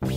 The 0.00 0.10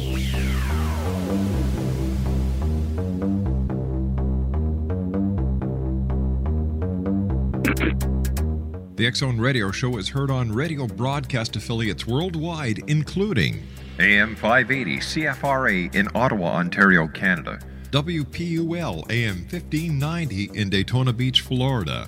X 9.00 9.20
Zone 9.20 9.40
Radio 9.40 9.72
Show 9.72 9.98
is 9.98 10.08
heard 10.10 10.30
on 10.30 10.52
radio 10.52 10.86
broadcast 10.86 11.56
affiliates 11.56 12.06
worldwide, 12.06 12.84
including 12.86 13.64
AM 13.98 14.36
580 14.36 15.00
CFRA 15.00 15.96
in 15.96 16.08
Ottawa, 16.14 16.58
Ontario, 16.58 17.08
Canada. 17.08 17.60
WPUL 17.90 19.10
AM 19.12 19.38
1590 19.50 20.52
in 20.54 20.70
Daytona 20.70 21.12
Beach, 21.12 21.42
Florida. 21.42 22.08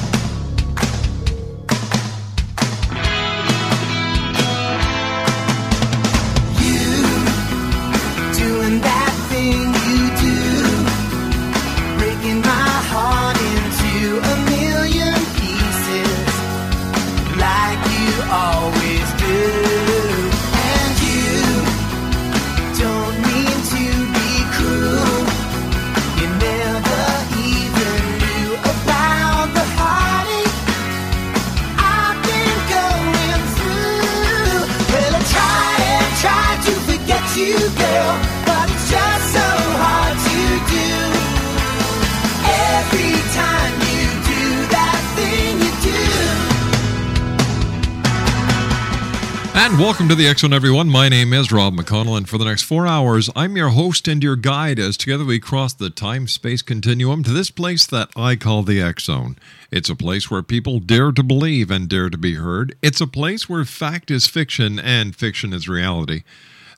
Welcome 49.81 50.07
to 50.07 50.13
the 50.13 50.27
X 50.27 50.41
Zone, 50.41 50.53
everyone. 50.53 50.89
My 50.89 51.09
name 51.09 51.33
is 51.33 51.51
Rob 51.51 51.73
McConnell, 51.73 52.15
and 52.15 52.29
for 52.29 52.37
the 52.37 52.45
next 52.45 52.61
four 52.61 52.85
hours, 52.85 53.31
I'm 53.35 53.57
your 53.57 53.69
host 53.69 54.07
and 54.07 54.21
your 54.21 54.35
guide 54.35 54.77
as 54.77 54.95
together 54.95 55.25
we 55.25 55.39
cross 55.39 55.73
the 55.73 55.89
time 55.89 56.27
space 56.27 56.61
continuum 56.61 57.23
to 57.23 57.31
this 57.31 57.49
place 57.49 57.87
that 57.87 58.11
I 58.15 58.35
call 58.35 58.61
the 58.61 58.79
X 58.79 59.05
Zone. 59.05 59.39
It's 59.71 59.89
a 59.89 59.95
place 59.95 60.29
where 60.29 60.43
people 60.43 60.79
dare 60.79 61.11
to 61.13 61.23
believe 61.23 61.71
and 61.71 61.89
dare 61.89 62.11
to 62.11 62.17
be 62.17 62.35
heard. 62.35 62.75
It's 62.83 63.01
a 63.01 63.07
place 63.07 63.49
where 63.49 63.65
fact 63.65 64.11
is 64.11 64.27
fiction 64.27 64.77
and 64.77 65.15
fiction 65.15 65.51
is 65.51 65.67
reality. 65.67 66.21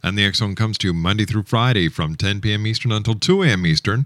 And 0.01 0.17
the 0.17 0.23
X 0.23 0.37
Zone 0.37 0.55
comes 0.55 0.77
to 0.77 0.87
you 0.87 0.93
Monday 0.93 1.25
through 1.25 1.43
Friday 1.43 1.89
from 1.89 2.15
10 2.15 2.39
p.m. 2.39 2.65
Eastern 2.65 2.93
until 2.93 3.15
2 3.15 3.43
a.m. 3.43 3.65
Eastern 3.65 4.05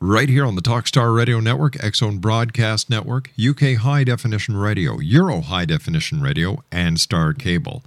right 0.00 0.28
here 0.28 0.44
on 0.44 0.56
the 0.56 0.62
Talkstar 0.62 1.16
Radio 1.16 1.38
Network, 1.40 1.82
X 1.82 2.00
Zone 2.00 2.18
Broadcast 2.18 2.90
Network, 2.90 3.30
UK 3.38 3.76
High 3.76 4.04
Definition 4.04 4.54
Radio, 4.56 4.98
Euro 5.00 5.40
High 5.40 5.64
Definition 5.64 6.20
Radio, 6.20 6.62
and 6.70 7.00
Star 7.00 7.32
Cable. 7.32 7.82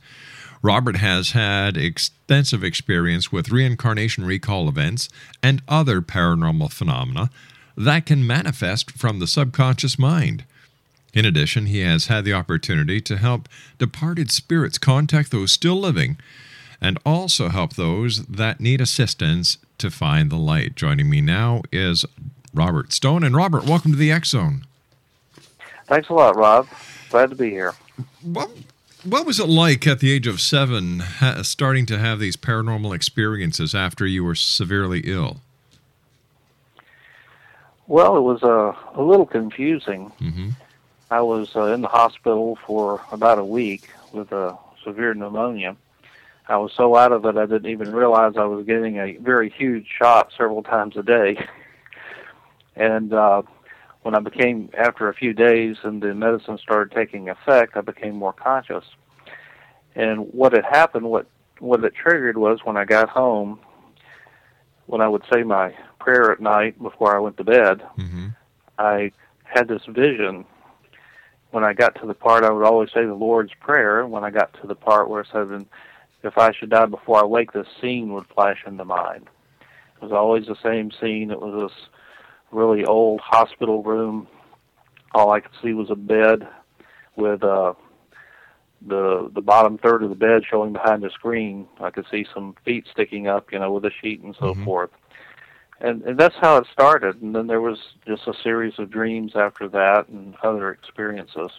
Robert 0.62 0.96
has 0.96 1.32
had 1.32 1.76
extensive 1.76 2.62
experience 2.62 3.32
with 3.32 3.50
reincarnation 3.50 4.24
recall 4.24 4.68
events 4.68 5.08
and 5.42 5.60
other 5.66 6.00
paranormal 6.00 6.72
phenomena 6.72 7.30
that 7.76 8.06
can 8.06 8.24
manifest 8.24 8.92
from 8.92 9.18
the 9.18 9.26
subconscious 9.26 9.98
mind. 9.98 10.44
In 11.12 11.24
addition, 11.24 11.66
he 11.66 11.80
has 11.80 12.06
had 12.06 12.24
the 12.24 12.32
opportunity 12.32 13.00
to 13.00 13.16
help 13.16 13.48
departed 13.78 14.30
spirits 14.30 14.78
contact 14.78 15.32
those 15.32 15.52
still 15.52 15.80
living 15.80 16.16
and 16.80 16.98
also 17.04 17.48
help 17.48 17.74
those 17.74 18.24
that 18.26 18.60
need 18.60 18.80
assistance 18.80 19.58
to 19.78 19.90
find 19.90 20.30
the 20.30 20.36
light. 20.36 20.76
Joining 20.76 21.10
me 21.10 21.20
now 21.20 21.62
is 21.72 22.04
Robert 22.54 22.92
Stone. 22.92 23.24
And 23.24 23.36
Robert, 23.36 23.64
welcome 23.64 23.90
to 23.90 23.98
the 23.98 24.12
X 24.12 24.30
Zone. 24.30 24.64
Thanks 25.86 26.08
a 26.08 26.14
lot, 26.14 26.36
Rob. 26.36 26.68
Glad 27.10 27.30
to 27.30 27.36
be 27.36 27.50
here. 27.50 27.74
What, 28.22 28.50
what 29.04 29.26
was 29.26 29.40
it 29.40 29.48
like 29.48 29.86
at 29.86 30.00
the 30.00 30.12
age 30.12 30.26
of 30.26 30.40
seven, 30.40 31.00
ha- 31.00 31.42
starting 31.42 31.86
to 31.86 31.98
have 31.98 32.18
these 32.18 32.36
paranormal 32.36 32.94
experiences 32.94 33.74
after 33.74 34.06
you 34.06 34.24
were 34.24 34.34
severely 34.34 35.00
ill? 35.04 35.40
Well, 37.86 38.16
it 38.16 38.20
was 38.20 38.42
uh, 38.42 38.74
a 38.98 39.02
little 39.02 39.26
confusing. 39.26 40.12
Mm-hmm. 40.20 40.50
I 41.10 41.20
was 41.20 41.54
uh, 41.54 41.64
in 41.64 41.82
the 41.82 41.88
hospital 41.88 42.58
for 42.66 43.02
about 43.10 43.38
a 43.38 43.44
week 43.44 43.90
with 44.12 44.32
a 44.32 44.56
severe 44.82 45.14
pneumonia. 45.14 45.76
I 46.48 46.56
was 46.56 46.72
so 46.72 46.96
out 46.96 47.12
of 47.12 47.24
it, 47.24 47.36
I 47.36 47.46
didn't 47.46 47.70
even 47.70 47.92
realize 47.92 48.34
I 48.36 48.44
was 48.44 48.64
getting 48.66 48.98
a 48.98 49.16
very 49.18 49.50
huge 49.50 49.86
shot 49.98 50.32
several 50.36 50.62
times 50.74 50.96
a 50.96 51.02
day. 51.02 51.46
and 52.76 53.12
uh, 53.12 53.42
when 54.02 54.14
I 54.14 54.20
became, 54.20 54.70
after 54.76 55.08
a 55.08 55.14
few 55.14 55.32
days 55.32 55.76
and 55.82 56.02
the 56.02 56.14
medicine 56.14 56.58
started 56.58 56.94
taking 56.94 57.28
effect, 57.28 57.76
I 57.76 57.80
became 57.80 58.16
more 58.16 58.32
conscious. 58.32 58.84
And 59.94 60.32
what 60.32 60.52
had 60.52 60.64
happened, 60.64 61.06
what 61.06 61.26
what 61.58 61.84
it 61.84 61.94
triggered 61.94 62.36
was 62.36 62.58
when 62.64 62.76
I 62.76 62.84
got 62.84 63.08
home, 63.08 63.60
when 64.86 65.00
I 65.00 65.08
would 65.08 65.22
say 65.32 65.44
my 65.44 65.74
prayer 66.00 66.32
at 66.32 66.40
night 66.40 66.80
before 66.82 67.14
I 67.14 67.20
went 67.20 67.36
to 67.36 67.44
bed, 67.44 67.82
mm-hmm. 67.96 68.28
I 68.78 69.12
had 69.44 69.68
this 69.68 69.82
vision. 69.86 70.44
When 71.52 71.62
I 71.62 71.72
got 71.72 72.00
to 72.00 72.06
the 72.06 72.14
part, 72.14 72.44
I 72.44 72.50
would 72.50 72.64
always 72.64 72.90
say 72.92 73.04
the 73.04 73.14
Lord's 73.14 73.52
Prayer. 73.60 74.06
When 74.06 74.24
I 74.24 74.30
got 74.30 74.54
to 74.60 74.66
the 74.66 74.74
part 74.74 75.08
where 75.08 75.20
it 75.20 75.28
said, 75.30 75.66
if 76.24 76.38
I 76.38 76.52
should 76.52 76.70
die 76.70 76.86
before 76.86 77.20
I 77.20 77.24
wake, 77.24 77.52
this 77.52 77.66
scene 77.80 78.12
would 78.14 78.26
flash 78.34 78.64
into 78.66 78.84
mind. 78.84 79.28
It 79.60 80.02
was 80.02 80.12
always 80.12 80.46
the 80.46 80.56
same 80.62 80.90
scene. 80.90 81.30
It 81.30 81.40
was 81.40 81.70
this 81.70 81.88
really 82.52 82.84
old 82.84 83.20
hospital 83.20 83.82
room. 83.82 84.28
All 85.14 85.30
I 85.32 85.40
could 85.40 85.52
see 85.62 85.72
was 85.72 85.90
a 85.90 85.94
bed 85.96 86.46
with 87.16 87.42
uh, 87.42 87.74
the 88.86 89.30
the 89.34 89.40
bottom 89.40 89.78
third 89.78 90.02
of 90.02 90.10
the 90.10 90.16
bed 90.16 90.42
showing 90.48 90.72
behind 90.72 91.02
the 91.02 91.10
screen. 91.10 91.66
I 91.80 91.90
could 91.90 92.06
see 92.10 92.26
some 92.32 92.54
feet 92.64 92.86
sticking 92.90 93.26
up, 93.28 93.52
you 93.52 93.58
know, 93.58 93.72
with 93.72 93.84
a 93.84 93.90
sheet 94.00 94.22
and 94.22 94.34
so 94.38 94.54
Mhm. 94.54 94.64
forth. 94.64 94.90
And, 95.80 96.02
and 96.02 96.16
that's 96.18 96.36
how 96.40 96.58
it 96.58 96.66
started. 96.72 97.20
And 97.22 97.34
then 97.34 97.48
there 97.48 97.60
was 97.60 97.78
just 98.06 98.28
a 98.28 98.34
series 98.42 98.78
of 98.78 98.88
dreams 98.90 99.32
after 99.34 99.68
that 99.70 100.08
and 100.08 100.34
other 100.42 100.70
experiences. 100.70 101.50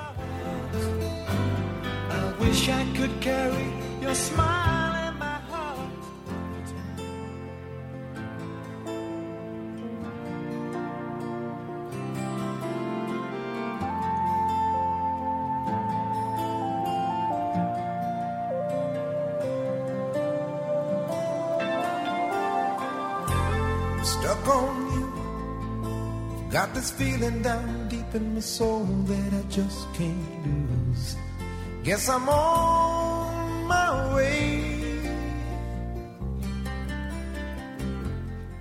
carry 4.11 4.15
smile 4.15 5.07
in 5.07 5.17
my 5.19 5.39
heart. 5.49 5.91
Stuck 24.03 24.47
on 24.47 24.75
you. 24.93 25.07
Got 26.51 26.73
this 26.73 26.91
feeling 26.91 27.41
down 27.41 27.87
deep 27.87 28.13
in 28.13 28.35
my 28.35 28.41
soul 28.41 28.85
that 28.85 29.33
I 29.33 29.43
just 29.49 29.93
can't 29.93 30.45
lose. 30.45 31.15
Guess 31.83 32.09
I'm 32.09 32.27
on. 32.29 33.00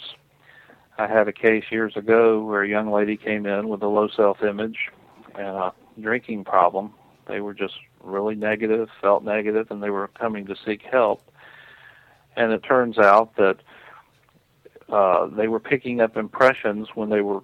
I 0.98 1.08
had 1.08 1.28
a 1.28 1.34
case 1.34 1.66
years 1.72 1.96
ago 1.96 2.44
where 2.44 2.64
a 2.64 2.68
young 2.68 2.92
lady 2.92 3.18
came 3.18 3.46
in 3.46 3.70
with 3.70 3.84
a 3.84 3.88
low 3.88 4.08
self 4.08 4.42
image 4.44 4.90
and 5.36 5.48
a 5.48 5.74
drinking 6.00 6.44
problem, 6.46 6.94
They 7.28 7.42
were 7.42 7.54
just 7.54 7.76
really 8.04 8.36
negative, 8.36 8.90
felt 9.02 9.24
negative, 9.24 9.70
and 9.70 9.82
they 9.84 9.90
were 9.92 10.08
coming 10.08 10.46
to 10.48 10.56
seek 10.66 10.82
help. 10.82 11.22
And 12.36 12.52
it 12.52 12.64
turns 12.64 12.98
out 12.98 13.36
that 13.36 13.58
uh, 14.90 15.28
they 15.28 15.48
were 15.48 15.60
picking 15.60 16.02
up 16.02 16.18
impressions 16.18 16.88
when 16.96 17.10
they 17.10 17.22
were 17.22 17.42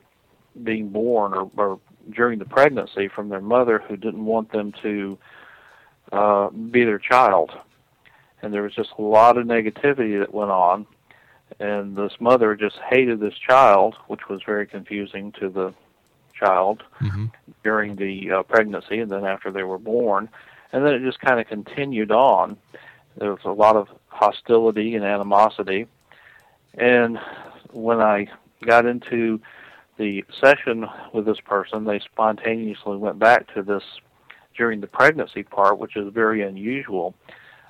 being 0.63 0.89
born 0.89 1.33
or, 1.33 1.51
or 1.57 1.79
during 2.11 2.39
the 2.39 2.45
pregnancy 2.45 3.07
from 3.07 3.29
their 3.29 3.41
mother 3.41 3.79
who 3.87 3.97
didn't 3.97 4.25
want 4.25 4.51
them 4.51 4.71
to 4.81 5.17
uh, 5.21 5.25
be 6.49 6.83
their 6.83 6.99
child. 6.99 7.51
And 8.41 8.53
there 8.53 8.63
was 8.63 8.73
just 8.73 8.91
a 8.97 9.01
lot 9.01 9.37
of 9.37 9.45
negativity 9.45 10.19
that 10.19 10.33
went 10.33 10.51
on. 10.51 10.85
And 11.59 11.95
this 11.95 12.13
mother 12.19 12.55
just 12.55 12.77
hated 12.89 13.19
this 13.19 13.35
child, 13.35 13.95
which 14.07 14.27
was 14.29 14.41
very 14.45 14.65
confusing 14.65 15.31
to 15.33 15.49
the 15.49 15.73
child 16.37 16.83
mm-hmm. 16.99 17.25
during 17.63 17.95
the 17.95 18.31
uh, 18.31 18.43
pregnancy 18.43 18.99
and 18.99 19.11
then 19.11 19.25
after 19.25 19.51
they 19.51 19.63
were 19.63 19.77
born. 19.77 20.29
And 20.71 20.85
then 20.85 20.93
it 20.93 21.03
just 21.03 21.19
kind 21.19 21.39
of 21.39 21.47
continued 21.47 22.11
on. 22.11 22.57
There 23.17 23.31
was 23.31 23.45
a 23.45 23.51
lot 23.51 23.75
of 23.75 23.87
hostility 24.07 24.95
and 24.95 25.05
animosity. 25.05 25.87
And 26.73 27.19
when 27.71 28.01
I 28.01 28.27
got 28.65 28.85
into 28.85 29.39
the 29.97 30.25
session 30.41 30.87
with 31.13 31.25
this 31.25 31.39
person, 31.39 31.85
they 31.85 31.99
spontaneously 31.99 32.97
went 32.97 33.19
back 33.19 33.53
to 33.53 33.61
this 33.61 33.83
during 34.55 34.81
the 34.81 34.87
pregnancy 34.87 35.43
part, 35.43 35.79
which 35.79 35.95
is 35.95 36.13
very 36.13 36.41
unusual. 36.41 37.13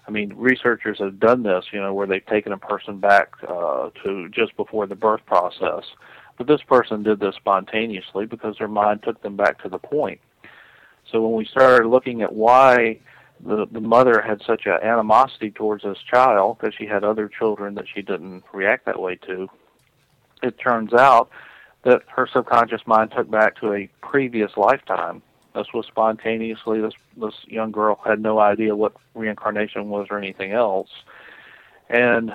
I 0.07 0.11
mean, 0.11 0.33
researchers 0.35 0.99
have 0.99 1.19
done 1.19 1.43
this, 1.43 1.65
you 1.71 1.79
know, 1.79 1.93
where 1.93 2.07
they've 2.07 2.25
taken 2.25 2.51
a 2.51 2.57
person 2.57 2.99
back 2.99 3.29
uh, 3.47 3.89
to 4.03 4.29
just 4.29 4.55
before 4.57 4.85
the 4.85 4.95
birth 4.95 5.25
process. 5.25 5.83
But 6.37 6.47
this 6.47 6.61
person 6.63 7.03
did 7.03 7.19
this 7.19 7.35
spontaneously 7.35 8.25
because 8.25 8.57
their 8.57 8.67
mind 8.67 9.03
took 9.03 9.21
them 9.21 9.37
back 9.37 9.61
to 9.63 9.69
the 9.69 9.77
point. 9.77 10.19
So 11.09 11.21
when 11.21 11.37
we 11.37 11.45
started 11.45 11.87
looking 11.87 12.21
at 12.21 12.33
why 12.33 12.99
the 13.45 13.65
the 13.71 13.81
mother 13.81 14.21
had 14.21 14.41
such 14.45 14.65
an 14.65 14.79
animosity 14.81 15.51
towards 15.51 15.83
this 15.83 15.97
child 16.09 16.57
because 16.57 16.73
she 16.75 16.85
had 16.85 17.03
other 17.03 17.27
children 17.27 17.75
that 17.75 17.85
she 17.93 18.01
didn't 18.01 18.43
react 18.53 18.85
that 18.85 18.99
way 18.99 19.15
to, 19.27 19.47
it 20.41 20.57
turns 20.59 20.93
out 20.93 21.29
that 21.83 22.01
her 22.07 22.27
subconscious 22.31 22.81
mind 22.85 23.11
took 23.15 23.29
back 23.29 23.55
to 23.57 23.73
a 23.73 23.89
previous 24.01 24.51
lifetime. 24.55 25.21
This 25.55 25.67
was 25.73 25.85
spontaneously. 25.85 26.81
This 26.81 26.93
this 27.15 27.35
young 27.45 27.71
girl 27.71 27.99
had 28.05 28.19
no 28.21 28.39
idea 28.39 28.75
what 28.75 28.93
reincarnation 29.13 29.89
was 29.89 30.07
or 30.09 30.17
anything 30.17 30.51
else, 30.51 30.89
and 31.89 32.33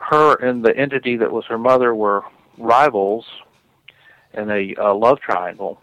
her 0.00 0.34
and 0.36 0.64
the 0.64 0.74
entity 0.76 1.16
that 1.16 1.32
was 1.32 1.44
her 1.46 1.58
mother 1.58 1.94
were 1.94 2.22
rivals 2.56 3.26
in 4.32 4.50
a 4.50 4.74
love 4.94 5.20
triangle, 5.20 5.80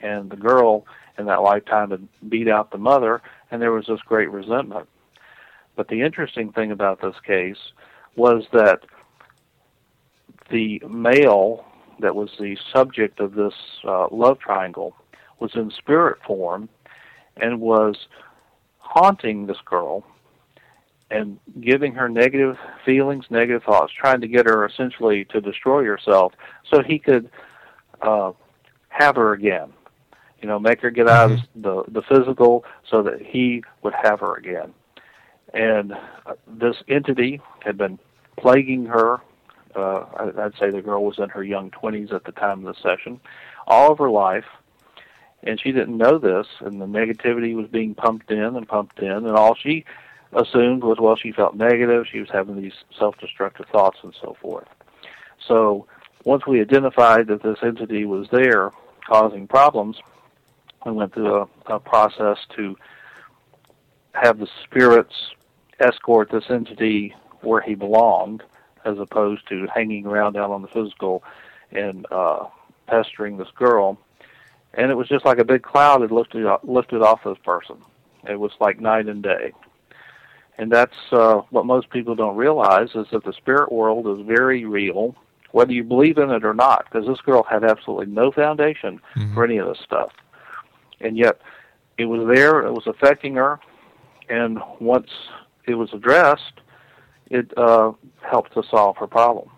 and 0.00 0.30
the 0.30 0.36
girl 0.36 0.86
in 1.18 1.26
that 1.26 1.42
lifetime 1.42 1.90
had 1.90 2.08
beat 2.30 2.48
out 2.48 2.70
the 2.70 2.78
mother, 2.78 3.20
and 3.50 3.60
there 3.60 3.72
was 3.72 3.86
this 3.86 4.00
great 4.02 4.30
resentment. 4.30 4.88
But 5.76 5.88
the 5.88 6.00
interesting 6.00 6.50
thing 6.52 6.72
about 6.72 7.00
this 7.00 7.16
case 7.26 7.72
was 8.16 8.44
that 8.52 8.80
the 10.50 10.82
male 10.88 11.64
that 12.00 12.14
was 12.14 12.30
the 12.38 12.56
subject 12.72 13.20
of 13.20 13.34
this 13.34 13.54
uh, 13.84 14.08
love 14.10 14.38
triangle 14.38 14.94
was 15.40 15.52
in 15.54 15.70
spirit 15.70 16.18
form 16.26 16.68
and 17.36 17.60
was 17.60 17.96
haunting 18.78 19.46
this 19.46 19.58
girl 19.64 20.04
and 21.10 21.38
giving 21.60 21.94
her 21.94 22.08
negative 22.08 22.56
feelings, 22.84 23.24
negative 23.30 23.62
thoughts, 23.62 23.92
trying 23.92 24.20
to 24.20 24.28
get 24.28 24.46
her 24.46 24.66
essentially 24.66 25.24
to 25.26 25.40
destroy 25.40 25.84
herself 25.84 26.32
so 26.70 26.82
he 26.82 26.98
could 26.98 27.30
uh, 28.02 28.32
have 28.88 29.16
her 29.16 29.32
again. 29.32 29.72
You 30.42 30.48
know, 30.48 30.58
make 30.58 30.80
her 30.82 30.90
get 30.90 31.08
out 31.08 31.30
Mm-hmm. 31.30 31.32
of 31.32 31.40
the 31.54 32.00
the 32.00 32.02
physical 32.02 32.64
so 32.88 33.02
that 33.02 33.20
he 33.20 33.62
would 33.82 33.94
have 34.02 34.20
her 34.20 34.34
again. 34.36 34.72
And 35.54 35.92
uh, 36.26 36.34
this 36.46 36.76
entity 36.88 37.40
had 37.64 37.76
been 37.78 37.98
plaguing 38.38 38.86
her. 38.86 39.18
Uh, 39.74 40.04
I'd 40.38 40.52
say 40.58 40.70
the 40.70 40.82
girl 40.82 41.04
was 41.04 41.18
in 41.18 41.28
her 41.30 41.42
young 41.42 41.70
20s 41.70 42.12
at 42.12 42.24
the 42.24 42.32
time 42.32 42.66
of 42.66 42.74
the 42.74 42.80
session, 42.82 43.20
all 43.66 43.92
of 43.92 43.98
her 43.98 44.10
life, 44.10 44.44
and 45.42 45.60
she 45.60 45.72
didn't 45.72 45.96
know 45.96 46.18
this. 46.18 46.46
And 46.60 46.80
the 46.80 46.86
negativity 46.86 47.54
was 47.54 47.68
being 47.68 47.94
pumped 47.94 48.30
in 48.30 48.56
and 48.56 48.68
pumped 48.68 48.98
in, 49.00 49.10
and 49.10 49.30
all 49.30 49.54
she 49.54 49.84
assumed 50.32 50.82
was, 50.82 50.98
well, 51.00 51.16
she 51.16 51.32
felt 51.32 51.54
negative. 51.54 52.06
She 52.10 52.20
was 52.20 52.28
having 52.30 52.60
these 52.60 52.74
self-destructive 52.98 53.66
thoughts 53.68 53.98
and 54.02 54.14
so 54.20 54.36
forth. 54.40 54.68
So 55.46 55.86
once 56.24 56.46
we 56.46 56.60
identified 56.60 57.28
that 57.28 57.42
this 57.42 57.58
entity 57.62 58.04
was 58.04 58.28
there 58.30 58.70
causing 59.06 59.46
problems, 59.46 59.96
we 60.84 60.92
went 60.92 61.14
through 61.14 61.34
a, 61.34 61.48
a 61.66 61.80
process 61.80 62.38
to 62.56 62.76
have 64.12 64.38
the 64.38 64.48
spirits 64.64 65.14
escort 65.80 66.30
this 66.30 66.50
entity 66.50 67.14
where 67.40 67.60
he 67.60 67.74
belonged, 67.74 68.42
as 68.84 68.98
opposed 68.98 69.48
to 69.48 69.66
hanging 69.72 70.06
around 70.06 70.36
out 70.36 70.50
on 70.50 70.62
the 70.62 70.68
physical 70.68 71.22
and 71.70 72.06
uh, 72.10 72.44
pestering 72.86 73.36
this 73.36 73.50
girl. 73.54 73.98
And 74.74 74.90
it 74.90 74.94
was 74.94 75.08
just 75.08 75.24
like 75.24 75.38
a 75.38 75.44
big 75.44 75.62
cloud 75.62 76.02
had 76.02 76.10
lifted 76.10 76.46
lifted 76.62 77.02
off 77.02 77.24
this 77.24 77.38
person. 77.44 77.76
It 78.28 78.38
was 78.38 78.52
like 78.60 78.80
night 78.80 79.06
and 79.06 79.22
day. 79.22 79.52
And 80.58 80.72
that's 80.72 80.96
uh, 81.12 81.42
what 81.50 81.66
most 81.66 81.90
people 81.90 82.14
don't 82.14 82.36
realize 82.36 82.90
is 82.94 83.06
that 83.12 83.24
the 83.24 83.32
spirit 83.32 83.70
world 83.70 84.06
is 84.08 84.26
very 84.26 84.64
real, 84.64 85.14
whether 85.52 85.72
you 85.72 85.84
believe 85.84 86.18
in 86.18 86.30
it 86.30 86.44
or 86.44 86.52
not. 86.52 86.84
Because 86.84 87.06
this 87.06 87.20
girl 87.20 87.44
had 87.44 87.64
absolutely 87.64 88.06
no 88.06 88.32
foundation 88.32 89.00
for 89.34 89.44
any 89.44 89.56
of 89.58 89.68
this 89.68 89.78
stuff 89.84 90.10
and 91.00 91.16
yet 91.16 91.40
it 91.96 92.06
was 92.06 92.26
there, 92.26 92.60
it 92.60 92.72
was 92.72 92.86
affecting 92.86 93.34
her, 93.34 93.60
and 94.28 94.58
once 94.80 95.10
it 95.66 95.74
was 95.74 95.92
addressed, 95.92 96.60
it 97.30 97.56
uh, 97.56 97.92
helped 98.22 98.54
to 98.54 98.62
solve 98.70 98.96
her 98.98 99.06
problem. 99.06 99.50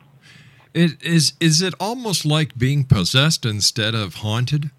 It, 0.73 1.03
is 1.03 1.35
is 1.41 1.61
it 1.63 1.75
almost 1.81 2.25
like 2.25 2.57
being 2.57 2.85
possessed 2.85 3.45
instead 3.45 3.95
of 3.95 4.17
haunted? 4.17 4.71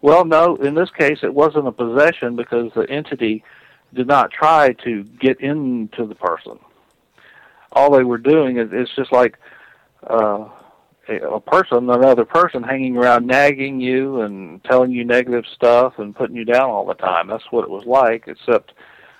Well, 0.00 0.24
no, 0.24 0.56
in 0.56 0.74
this 0.74 0.90
case, 0.90 1.18
it 1.22 1.34
wasn't 1.34 1.66
a 1.66 1.72
possession 1.72 2.36
because 2.36 2.72
the 2.74 2.88
entity 2.88 3.42
did 3.94 4.06
not 4.06 4.30
try 4.30 4.72
to 4.84 5.02
get 5.02 5.40
into 5.40 6.06
the 6.06 6.14
person. 6.14 6.58
All 7.72 7.90
they 7.90 8.04
were 8.04 8.18
doing 8.18 8.58
is 8.58 8.68
it's 8.72 8.94
just 8.94 9.12
like 9.12 9.38
uh, 10.08 10.48
a, 11.08 11.40
person, 11.40 11.90
another 11.90 12.24
person, 12.24 12.62
hanging 12.62 12.96
around, 12.96 13.26
nagging 13.26 13.80
you 13.80 14.20
and 14.20 14.62
telling 14.64 14.90
you 14.90 15.04
negative 15.04 15.44
stuff 15.54 15.98
and 15.98 16.14
putting 16.14 16.36
you 16.36 16.44
down 16.44 16.70
all 16.70 16.86
the 16.86 16.94
time. 16.94 17.28
That's 17.28 17.50
what 17.50 17.64
it 17.64 17.70
was 17.70 17.84
like, 17.84 18.24
except, 18.26 18.72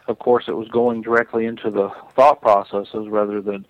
of 0.06 0.18
course, 0.18 0.44
it 0.49 0.56
was 0.56 0.68
going 0.68 1.02
directly 1.02 1.47
into 1.47 1.70
the 1.70 1.90
thought 2.14 2.40
processes 2.40 3.08
rather 3.08 3.40
than 3.40 3.66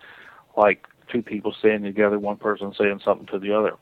like 0.56 0.86
two 1.08 1.22
people 1.22 1.54
standing 1.58 1.84
together, 1.84 2.18
one 2.18 2.36
person 2.36 2.74
saying 2.76 3.00
something 3.04 3.26
to 3.28 3.38
the 3.38 3.52
other. 3.52 3.74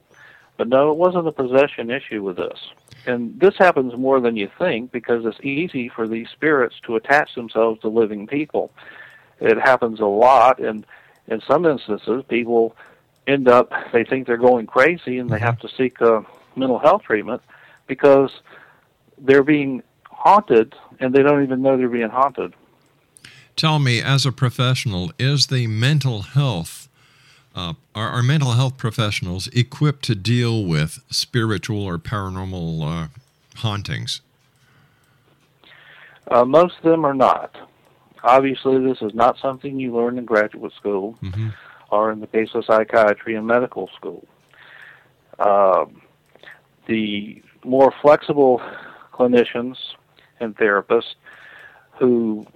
But 0.57 0.69
no, 0.69 0.91
it 0.91 0.97
wasn't 0.97 1.29
a 1.29 1.33
possession 1.33 1.91
issue 1.91 2.23
with 2.23 2.37
this. 2.37 2.59
And 3.07 3.39
this 3.39 3.57
happens 3.57 3.97
more 3.97 4.21
than 4.21 4.37
you 4.37 4.51
think 4.59 4.91
because 4.91 5.25
it's 5.25 5.39
easy 5.43 5.89
for 5.89 6.09
these 6.09 6.29
spirits 6.31 6.77
to 6.85 6.97
attach 6.97 7.35
themselves 7.35 7.81
to 7.83 7.89
living 7.89 8.27
people. 8.27 8.73
It 9.41 9.59
happens 9.59 10.01
a 10.01 10.07
lot, 10.07 10.59
and 10.59 10.87
in 11.29 11.41
some 11.43 11.67
instances, 11.67 12.25
people 12.29 12.75
end 13.27 13.49
up, 13.49 13.73
they 13.93 14.05
think 14.05 14.27
they're 14.27 14.37
going 14.37 14.67
crazy 14.67 15.19
and 15.19 15.29
they 15.29 15.37
mm-hmm. 15.37 15.45
have 15.45 15.59
to 15.61 15.69
seek 15.69 16.01
a 16.01 16.25
mental 16.55 16.79
health 16.79 17.03
treatment 17.03 17.43
because 17.87 18.31
they're 19.19 19.43
being 19.43 19.83
haunted 20.11 20.75
and 21.01 21.15
they 21.15 21.23
don't 21.23 21.43
even 21.43 21.63
know 21.63 21.77
they're 21.77 21.89
being 21.89 22.09
haunted. 22.09 22.55
Tell 23.57 23.79
me, 23.79 24.03
as 24.03 24.27
a 24.27 24.33
professional, 24.33 25.13
is 25.19 25.47
the 25.47 25.67
mental 25.67 26.23
health 26.23 26.89
uh, 27.57 27.73
are, 27.95 28.11
are 28.11 28.23
mental 28.23 28.53
health 28.53 28.77
professionals 28.77 29.49
equipped 29.49 30.05
to 30.05 30.15
deal 30.15 30.65
with 30.65 31.03
spiritual 31.11 31.83
or 31.83 31.99
paranormal 31.99 32.83
uh, 32.83 33.09
hauntings? 33.57 34.21
Uh, 36.31 36.45
most 36.45 36.77
of 36.79 36.91
them 36.91 37.05
are 37.05 37.15
not. 37.15 37.57
Obviously, 38.23 38.79
this 38.85 38.99
is 39.01 39.15
not 39.15 39.39
something 39.39 39.81
you 39.81 39.97
learn 39.97 40.19
in 40.19 40.25
graduate 40.25 40.73
school 40.75 41.17
Mm-hmm. 41.23 41.49
or 41.91 42.13
in 42.13 42.21
the 42.21 42.27
case 42.27 42.51
of 42.55 42.65
psychiatry 42.65 43.35
in 43.35 43.47
medical 43.47 43.89
school. 43.97 44.27
Um 45.39 46.03
the 46.87 47.43
more 47.65 47.93
flexible 48.01 48.63
clinicians 49.13 49.77
and 50.39 50.57
therapists 50.57 51.15
who, 51.99 52.47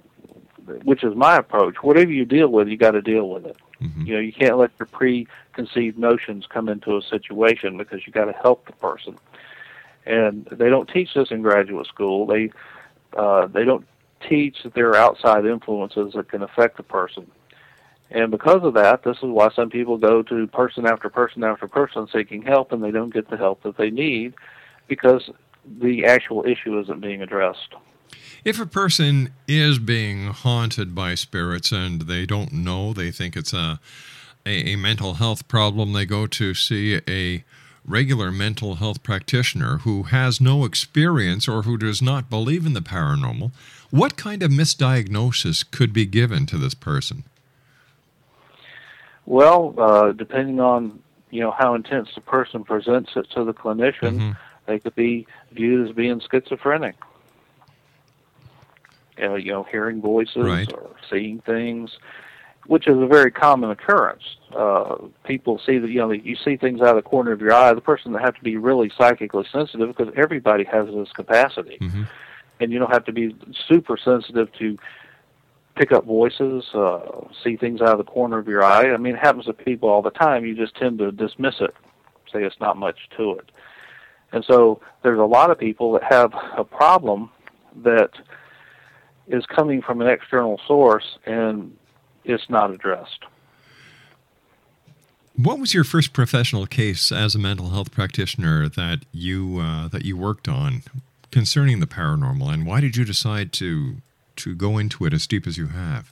which 0.83 1.03
is 1.03 1.13
my 1.15 1.35
approach, 1.37 1.75
whatever 1.81 2.11
you 2.11 2.23
deal 2.23 2.47
with, 2.47 2.69
you 2.69 2.77
got 2.77 2.91
to 2.91 3.01
deal 3.01 3.29
with 3.29 3.45
it. 3.45 3.57
You 4.05 4.13
know, 4.15 4.19
you 4.19 4.33
can't 4.33 4.57
let 4.57 4.71
your 4.79 4.87
preconceived 4.87 5.97
notions 5.97 6.45
come 6.47 6.69
into 6.69 6.97
a 6.97 7.01
situation 7.01 7.77
because 7.77 8.05
you 8.05 8.13
got 8.13 8.25
to 8.25 8.33
help 8.33 8.65
the 8.65 8.73
person. 8.73 9.17
And 10.05 10.45
they 10.51 10.69
don't 10.69 10.89
teach 10.89 11.13
this 11.13 11.31
in 11.31 11.41
graduate 11.41 11.87
school. 11.87 12.25
They 12.25 12.51
uh, 13.15 13.47
they 13.47 13.65
don't 13.65 13.85
teach 14.27 14.63
that 14.63 14.73
there 14.73 14.89
are 14.89 14.95
outside 14.95 15.45
influences 15.45 16.13
that 16.13 16.29
can 16.29 16.43
affect 16.43 16.77
the 16.77 16.83
person. 16.83 17.29
And 18.09 18.29
because 18.29 18.63
of 18.63 18.73
that, 18.73 19.03
this 19.03 19.17
is 19.17 19.23
why 19.23 19.49
some 19.55 19.69
people 19.69 19.97
go 19.97 20.21
to 20.23 20.47
person 20.47 20.85
after 20.85 21.09
person 21.09 21.43
after 21.43 21.67
person 21.67 22.07
seeking 22.11 22.41
help, 22.41 22.71
and 22.71 22.83
they 22.83 22.91
don't 22.91 23.13
get 23.13 23.29
the 23.29 23.37
help 23.37 23.63
that 23.63 23.77
they 23.77 23.89
need 23.89 24.33
because 24.87 25.29
the 25.79 26.05
actual 26.05 26.45
issue 26.45 26.79
isn't 26.79 26.99
being 26.99 27.21
addressed. 27.21 27.75
If 28.43 28.59
a 28.59 28.65
person 28.65 29.33
is 29.47 29.77
being 29.79 30.27
haunted 30.27 30.95
by 30.95 31.15
spirits 31.15 31.71
and 31.71 32.01
they 32.01 32.25
don't 32.25 32.51
know, 32.51 32.93
they 32.93 33.11
think 33.11 33.35
it's 33.35 33.53
a, 33.53 33.79
a, 34.45 34.73
a 34.73 34.75
mental 34.75 35.15
health 35.15 35.47
problem, 35.47 35.93
they 35.93 36.05
go 36.05 36.25
to 36.27 36.53
see 36.53 36.99
a 37.07 37.43
regular 37.85 38.31
mental 38.31 38.75
health 38.75 39.03
practitioner 39.03 39.79
who 39.79 40.03
has 40.03 40.39
no 40.39 40.65
experience 40.65 41.47
or 41.47 41.63
who 41.63 41.77
does 41.77 42.01
not 42.01 42.29
believe 42.29 42.65
in 42.65 42.73
the 42.73 42.81
paranormal, 42.81 43.51
what 43.89 44.17
kind 44.17 44.43
of 44.43 44.51
misdiagnosis 44.51 45.69
could 45.69 45.91
be 45.91 46.05
given 46.05 46.45
to 46.45 46.57
this 46.57 46.73
person? 46.73 47.23
Well, 49.25 49.73
uh, 49.77 50.11
depending 50.11 50.59
on 50.59 50.99
you 51.29 51.39
know 51.39 51.51
how 51.51 51.75
intense 51.75 52.09
the 52.15 52.21
person 52.21 52.63
presents 52.63 53.11
it 53.15 53.29
to 53.31 53.43
the 53.43 53.53
clinician, 53.53 54.17
Mm-hmm. 54.17 54.31
they 54.65 54.79
could 54.79 54.95
be 54.95 55.27
viewed 55.51 55.87
as 55.89 55.95
being 55.95 56.19
schizophrenic. 56.19 56.95
Uh, 59.21 59.35
you 59.35 59.51
know, 59.51 59.63
hearing 59.63 60.01
voices 60.01 60.37
Right. 60.45 60.71
or 60.73 60.89
seeing 61.09 61.39
things, 61.41 61.97
which 62.67 62.87
is 62.87 62.97
a 62.97 63.05
very 63.07 63.31
common 63.31 63.69
occurrence. 63.71 64.23
Uh, 64.55 64.95
people 65.25 65.59
see 65.65 65.77
that 65.79 65.89
you 65.89 65.99
know 65.99 66.11
you 66.11 66.35
see 66.35 66.55
things 66.57 66.79
out 66.81 66.95
of 66.97 67.03
the 67.03 67.09
corner 67.09 67.31
of 67.31 67.41
your 67.41 67.53
eye. 67.53 67.73
The 67.73 67.81
person 67.81 68.13
that 68.13 68.21
have 68.21 68.35
to 68.35 68.41
be 68.43 68.57
really 68.57 68.91
psychically 68.97 69.45
sensitive 69.51 69.95
because 69.95 70.13
everybody 70.15 70.63
has 70.65 70.87
this 70.87 71.11
capacity, 71.11 71.77
Mm-hmm. 71.81 72.03
and 72.59 72.71
you 72.71 72.79
don't 72.79 72.91
have 72.91 73.05
to 73.05 73.11
be 73.11 73.35
super 73.67 73.97
sensitive 73.97 74.51
to 74.59 74.77
pick 75.75 75.91
up 75.91 76.05
voices, 76.05 76.65
uh, 76.73 76.99
see 77.43 77.55
things 77.57 77.81
out 77.81 77.89
of 77.89 77.97
the 77.97 78.03
corner 78.03 78.37
of 78.37 78.47
your 78.47 78.63
eye. 78.63 78.91
I 78.93 78.97
mean, 78.97 79.15
it 79.15 79.19
happens 79.19 79.45
to 79.45 79.53
people 79.53 79.89
all 79.89 80.01
the 80.01 80.09
time. 80.11 80.45
You 80.45 80.55
just 80.55 80.75
tend 80.75 80.99
to 80.99 81.11
dismiss 81.11 81.55
it, 81.61 81.73
say 82.31 82.43
it's 82.43 82.59
not 82.59 82.77
much 82.77 82.97
to 83.17 83.31
it. 83.33 83.51
And 84.33 84.43
so 84.45 84.81
there's 85.03 85.19
a 85.19 85.23
lot 85.25 85.49
of 85.49 85.57
people 85.57 85.91
that 85.93 86.03
have 86.03 86.33
a 86.57 86.63
problem 86.63 87.29
that 87.83 88.11
is 89.31 89.45
coming 89.45 89.81
from 89.81 90.01
an 90.01 90.07
external 90.07 90.59
source 90.67 91.17
and 91.25 91.75
it's 92.23 92.49
not 92.49 92.71
addressed. 92.71 93.25
What 95.35 95.59
was 95.59 95.73
your 95.73 95.83
first 95.83 96.13
professional 96.13 96.67
case 96.67 97.11
as 97.11 97.33
a 97.33 97.39
mental 97.39 97.69
health 97.69 97.91
practitioner 97.91 98.67
that 98.69 98.99
you 99.11 99.59
uh, 99.59 99.87
that 99.87 100.03
you 100.03 100.17
worked 100.17 100.47
on 100.47 100.83
concerning 101.31 101.79
the 101.79 101.87
paranormal, 101.87 102.53
and 102.53 102.65
why 102.65 102.81
did 102.81 102.97
you 102.97 103.05
decide 103.05 103.53
to 103.53 103.95
to 104.35 104.53
go 104.53 104.77
into 104.77 105.05
it 105.05 105.13
as 105.13 105.25
deep 105.25 105.47
as 105.47 105.57
you 105.57 105.67
have? 105.67 106.11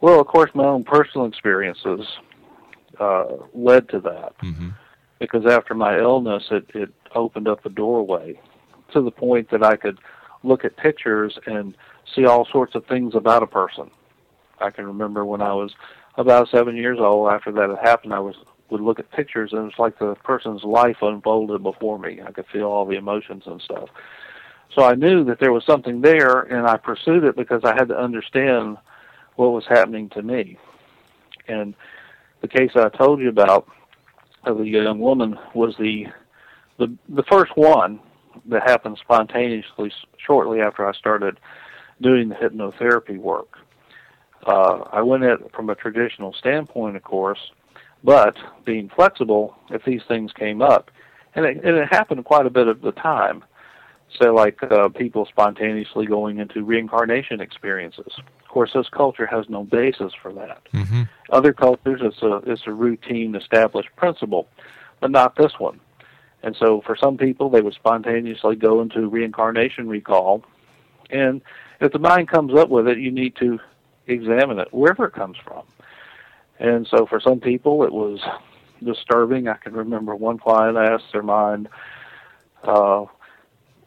Well, 0.00 0.20
of 0.20 0.26
course, 0.26 0.50
my 0.54 0.64
own 0.64 0.84
personal 0.84 1.26
experiences 1.26 2.06
uh, 3.00 3.24
led 3.54 3.88
to 3.90 4.00
that. 4.00 4.36
Mm-hmm. 4.42 4.70
Because 5.18 5.46
after 5.46 5.72
my 5.74 5.98
illness, 5.98 6.42
it, 6.50 6.66
it 6.74 6.92
opened 7.14 7.48
up 7.48 7.64
a 7.64 7.70
doorway 7.70 8.38
to 8.92 9.00
the 9.00 9.10
point 9.10 9.50
that 9.50 9.62
I 9.62 9.76
could 9.76 9.98
look 10.44 10.64
at 10.64 10.76
pictures 10.76 11.38
and 11.46 11.76
see 12.14 12.26
all 12.26 12.46
sorts 12.50 12.74
of 12.74 12.86
things 12.86 13.14
about 13.14 13.42
a 13.42 13.46
person. 13.46 13.90
I 14.60 14.70
can 14.70 14.86
remember 14.86 15.24
when 15.24 15.42
I 15.42 15.52
was 15.52 15.72
about 16.16 16.48
seven 16.50 16.76
years 16.76 16.98
old. 17.00 17.30
After 17.32 17.50
that 17.52 17.70
had 17.70 17.78
happened, 17.78 18.14
I 18.14 18.20
was 18.20 18.36
would 18.70 18.80
look 18.80 18.98
at 18.98 19.10
pictures 19.10 19.52
and 19.52 19.70
it's 19.70 19.78
like 19.78 19.98
the 19.98 20.14
person's 20.24 20.64
life 20.64 20.96
unfolded 21.02 21.62
before 21.62 21.98
me. 21.98 22.20
I 22.26 22.32
could 22.32 22.46
feel 22.46 22.64
all 22.64 22.86
the 22.86 22.96
emotions 22.96 23.42
and 23.46 23.60
stuff. 23.60 23.88
So 24.74 24.82
I 24.82 24.94
knew 24.94 25.22
that 25.24 25.38
there 25.38 25.52
was 25.52 25.64
something 25.64 26.00
there, 26.00 26.40
and 26.40 26.66
I 26.66 26.76
pursued 26.76 27.24
it 27.24 27.36
because 27.36 27.62
I 27.64 27.74
had 27.74 27.88
to 27.88 27.96
understand 27.96 28.76
what 29.36 29.52
was 29.52 29.64
happening 29.68 30.08
to 30.10 30.22
me. 30.22 30.58
And 31.46 31.74
the 32.40 32.48
case 32.48 32.72
I 32.74 32.88
told 32.88 33.20
you 33.20 33.28
about 33.28 33.68
of 34.44 34.58
the 34.58 34.64
young 34.64 34.98
woman 34.98 35.38
was 35.54 35.74
the 35.78 36.06
the 36.78 36.92
the 37.08 37.22
first 37.30 37.56
one 37.56 38.00
that 38.46 38.62
happened 38.68 38.98
spontaneously 39.00 39.92
shortly 40.18 40.60
after 40.60 40.86
I 40.86 40.92
started 40.92 41.38
doing 42.00 42.28
the 42.28 42.34
hypnotherapy 42.34 43.18
work. 43.18 43.58
Uh, 44.46 44.84
I 44.92 45.02
went 45.02 45.24
at 45.24 45.40
it 45.40 45.52
from 45.54 45.70
a 45.70 45.74
traditional 45.74 46.32
standpoint, 46.34 46.96
of 46.96 47.02
course, 47.02 47.52
but 48.02 48.36
being 48.64 48.90
flexible 48.94 49.56
if 49.70 49.84
these 49.84 50.02
things 50.06 50.32
came 50.32 50.60
up, 50.60 50.90
and 51.34 51.46
it, 51.46 51.64
and 51.64 51.76
it 51.76 51.88
happened 51.90 52.24
quite 52.24 52.46
a 52.46 52.50
bit 52.50 52.68
of 52.68 52.82
the 52.82 52.92
time. 52.92 53.42
Say 54.20 54.28
like 54.28 54.62
uh, 54.62 54.90
people 54.90 55.26
spontaneously 55.26 56.06
going 56.06 56.38
into 56.38 56.62
reincarnation 56.62 57.40
experiences. 57.40 58.12
Of 58.18 58.48
course, 58.48 58.70
this 58.74 58.88
culture 58.88 59.26
has 59.26 59.48
no 59.48 59.64
basis 59.64 60.12
for 60.22 60.32
that. 60.34 60.60
Mm-hmm. 60.72 61.02
Other 61.30 61.52
cultures, 61.52 62.00
it's 62.04 62.22
a 62.22 62.36
it's 62.46 62.62
a 62.66 62.72
routine, 62.72 63.34
established 63.34 63.88
principle, 63.96 64.46
but 65.00 65.10
not 65.10 65.36
this 65.36 65.52
one. 65.58 65.80
And 66.44 66.54
so, 66.56 66.82
for 66.84 66.94
some 66.94 67.16
people, 67.16 67.48
they 67.48 67.62
would 67.62 67.74
spontaneously 67.74 68.56
go 68.56 68.82
into 68.82 69.08
reincarnation 69.08 69.88
recall, 69.88 70.44
and 71.10 71.40
if 71.80 71.92
the 71.92 71.98
mind 71.98 72.28
comes 72.28 72.54
up 72.54 72.68
with 72.68 72.86
it, 72.86 72.98
you 72.98 73.10
need 73.10 73.34
to 73.36 73.58
examine 74.06 74.58
it 74.58 74.68
wherever 74.72 75.06
it 75.06 75.14
comes 75.14 75.38
from. 75.42 75.62
And 76.58 76.86
so, 76.86 77.06
for 77.06 77.18
some 77.18 77.40
people, 77.40 77.82
it 77.82 77.92
was 77.92 78.20
disturbing. 78.82 79.48
I 79.48 79.54
can 79.54 79.72
remember 79.72 80.14
one 80.14 80.38
client 80.38 80.76
asked 80.76 81.12
their 81.12 81.22
mind, 81.22 81.68
uh, 82.62 83.06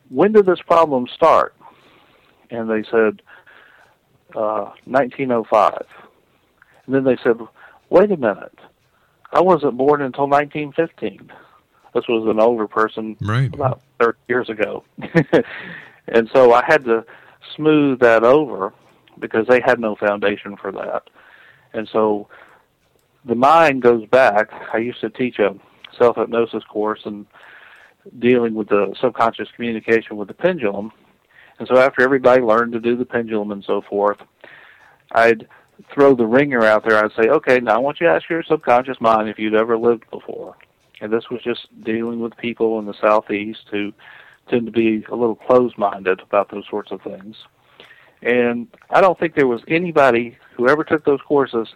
"When 0.10 0.32
did 0.32 0.48
this 0.48 0.62
problem 0.62 1.06
start?" 1.08 1.54
And 2.50 2.70
they 2.70 2.84
said, 2.90 3.22
uh, 4.36 4.72
1905. 4.86 5.86
And 6.86 6.96
then 6.96 7.04
they 7.04 7.18
said, 7.24 7.38
wait 7.90 8.12
a 8.12 8.18
minute, 8.18 8.60
I 9.32 9.42
wasn't 9.42 9.78
born 9.78 10.02
until 10.02 10.28
1915. 10.28 11.32
This 11.94 12.08
was 12.08 12.28
an 12.30 12.40
older 12.40 12.68
person 12.68 13.18
Right. 13.22 13.54
about 13.54 13.82
30 14.00 14.18
years 14.28 14.50
ago. 14.50 14.84
and 16.08 16.30
so 16.34 16.54
I 16.54 16.64
had 16.66 16.86
to 16.86 17.06
smooth 17.56 18.00
that 18.00 18.24
over 18.24 18.74
because 19.20 19.48
they 19.48 19.62
had 19.62 19.80
no 19.80 19.96
foundation 19.96 20.56
for 20.58 20.72
that. 20.72 21.04
And 21.74 21.88
so 21.92 22.28
the 23.26 23.36
mind 23.36 23.82
goes 23.82 24.06
back. 24.08 24.50
I 24.74 24.78
used 24.78 25.02
to 25.02 25.10
teach 25.10 25.40
a 25.40 25.56
self 25.98 26.18
hypnosis 26.18 26.64
course 26.66 27.02
and 27.06 27.26
dealing 28.20 28.54
with 28.54 28.70
the 28.70 28.94
subconscious 29.02 29.50
communication 29.56 30.18
with 30.18 30.28
the 30.28 30.34
pendulum. 30.34 30.92
And 31.60 31.68
so 31.68 31.78
after 31.78 32.02
everybody 32.04 32.42
learned 32.42 32.74
to 32.74 32.80
do 32.80 32.96
the 32.96 33.06
pendulum 33.06 33.52
and 33.52 33.64
so 33.64 33.82
forth, 33.82 34.18
I'd 35.12 35.48
throw 35.94 36.16
the 36.16 36.26
ringer 36.26 36.64
out 36.64 36.86
there. 36.88 37.04
I'd 37.04 37.12
say, 37.14 37.30
okay, 37.30 37.60
now 37.60 37.76
I 37.76 37.80
want 37.80 38.00
you 38.00 38.08
to 38.08 38.14
ask 38.14 38.30
your 38.30 38.44
subconscious 38.44 39.02
mind 39.02 39.30
if 39.30 39.40
you'd 39.40 39.56
ever 39.56 39.78
lived 39.78 40.10
before. 40.12 40.56
And 41.02 41.12
this 41.14 41.30
was 41.30 41.42
just 41.44 41.68
dealing 41.84 42.20
with 42.20 42.36
people 42.38 42.80
in 42.80 42.86
the 42.86 42.94
southeast 43.00 43.66
who 43.70 43.94
tend 44.50 44.66
to 44.66 44.72
be 44.72 45.06
a 45.12 45.16
little 45.16 45.36
closed-minded 45.36 46.22
about 46.22 46.50
those 46.50 46.66
sorts 46.70 46.92
of 46.92 47.02
things. 47.02 47.36
And 48.22 48.68
I 48.90 49.02
don't 49.02 49.20
think 49.20 49.36
there 49.36 49.48
was 49.48 49.62
anybody 49.68 50.38
who 50.56 50.68
ever 50.68 50.84
took 50.84 51.06
those 51.06 51.22
courses 51.22 51.68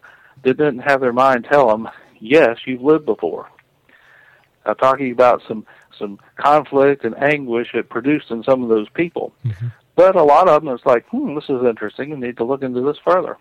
that 0.44 0.58
didn't 0.58 0.80
have 0.80 1.02
their 1.02 1.14
mind 1.14 1.46
tell 1.50 1.68
them, 1.68 1.88
yes, 2.20 2.60
you've 2.66 2.82
lived 2.82 3.06
before. 3.06 3.50
I'm 4.66 4.76
talking 4.76 5.12
about 5.12 5.42
some 5.48 5.66
some 5.98 6.20
conflict 6.38 7.04
and 7.04 7.16
anguish 7.22 7.76
it 7.76 7.90
produced 7.90 8.32
in 8.32 8.44
some 8.44 8.64
of 8.64 8.70
those 8.70 8.90
people. 8.90 9.34
But 9.96 10.16
a 10.16 10.24
lot 10.24 10.48
of 10.48 10.64
them, 10.64 10.74
it's 10.74 10.86
like, 10.86 11.06
hmm, 11.10 11.36
this 11.36 11.44
is 11.44 11.64
interesting. 11.64 12.10
We 12.10 12.16
need 12.16 12.38
to 12.38 12.44
look 12.44 12.64
into 12.64 12.82
this 12.82 12.98
further. 13.06 13.38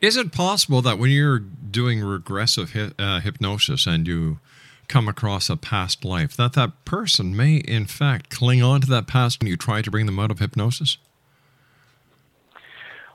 Is 0.00 0.16
it 0.16 0.32
possible 0.32 0.80
that 0.82 0.98
when 0.98 1.10
you're 1.10 1.38
doing 1.38 2.00
regressive 2.00 2.94
uh, 2.98 3.20
hypnosis 3.20 3.86
and 3.86 4.06
you 4.08 4.38
come 4.88 5.08
across 5.08 5.48
a 5.50 5.56
past 5.56 6.04
life, 6.04 6.36
that 6.36 6.54
that 6.54 6.84
person 6.84 7.36
may 7.36 7.56
in 7.56 7.86
fact 7.86 8.30
cling 8.30 8.62
on 8.62 8.80
to 8.80 8.86
that 8.88 9.06
past 9.06 9.40
when 9.40 9.48
you 9.48 9.56
try 9.56 9.82
to 9.82 9.90
bring 9.90 10.06
them 10.06 10.18
out 10.18 10.30
of 10.30 10.38
hypnosis? 10.38 10.98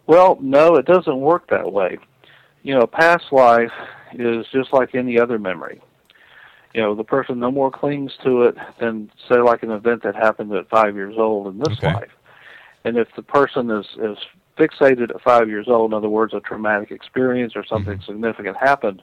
Well, 0.05 0.37
no, 0.41 0.75
it 0.75 0.85
doesn't 0.85 1.19
work 1.19 1.49
that 1.49 1.71
way. 1.71 1.97
You 2.63 2.75
know, 2.75 2.87
past 2.87 3.25
life 3.31 3.71
is 4.13 4.45
just 4.51 4.73
like 4.73 4.95
any 4.95 5.19
other 5.19 5.39
memory. 5.39 5.81
You 6.73 6.81
know, 6.81 6.95
the 6.95 7.03
person 7.03 7.39
no 7.39 7.51
more 7.51 7.69
clings 7.69 8.11
to 8.23 8.43
it 8.43 8.55
than, 8.79 9.11
say, 9.29 9.37
like 9.37 9.63
an 9.63 9.71
event 9.71 10.03
that 10.03 10.15
happened 10.15 10.51
at 10.53 10.69
five 10.69 10.95
years 10.95 11.15
old 11.17 11.47
in 11.47 11.59
this 11.59 11.77
Okay. 11.77 11.93
life. 11.93 12.11
And 12.83 12.97
if 12.97 13.07
the 13.15 13.21
person 13.21 13.69
is, 13.69 13.85
is 13.97 14.17
fixated 14.57 15.09
at 15.09 15.21
five 15.21 15.47
years 15.49 15.67
old, 15.67 15.91
in 15.91 15.93
other 15.95 16.09
words, 16.09 16.33
a 16.33 16.39
traumatic 16.39 16.91
experience 16.91 17.53
or 17.55 17.63
something 17.65 17.97
mm-hmm. 17.97 18.11
significant 18.11 18.57
happened, 18.57 19.01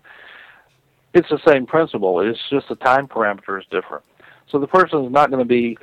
it's 1.15 1.29
the 1.29 1.41
same 1.47 1.67
principle. 1.67 2.21
It's 2.21 2.39
just 2.51 2.69
the 2.69 2.77
time 2.77 3.09
parameter 3.09 3.59
is 3.59 3.67
different. 3.71 4.05
So 4.51 4.59
the 4.59 4.67
person 4.67 5.05
is 5.05 5.13
not 5.13 5.31
going 5.31 5.43
to 5.43 5.49
be, 5.49 5.79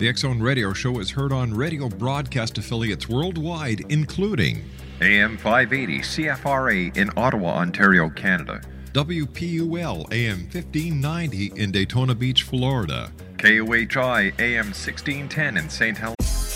The 0.00 0.08
X 0.08 0.22
Zone 0.22 0.40
Radio 0.40 0.72
Show 0.72 0.98
is 0.98 1.10
heard 1.10 1.30
on 1.30 1.52
radio 1.52 1.86
broadcast 1.86 2.56
affiliates 2.56 3.06
worldwide, 3.06 3.82
including 3.90 4.64
AM 5.02 5.36
580 5.36 5.98
CFRA 5.98 6.96
in 6.96 7.10
Ottawa, 7.18 7.58
Ontario, 7.58 8.08
Canada. 8.08 8.62
WPUL 8.94 10.10
AM 10.10 10.38
1590 10.44 11.52
in 11.54 11.70
Daytona 11.70 12.14
Beach, 12.14 12.44
Florida. 12.44 13.12
KOHI 13.36 14.32
AM 14.38 14.68
1610 14.68 15.58
in 15.58 15.68
St. 15.68 15.98
Helens. 15.98 16.29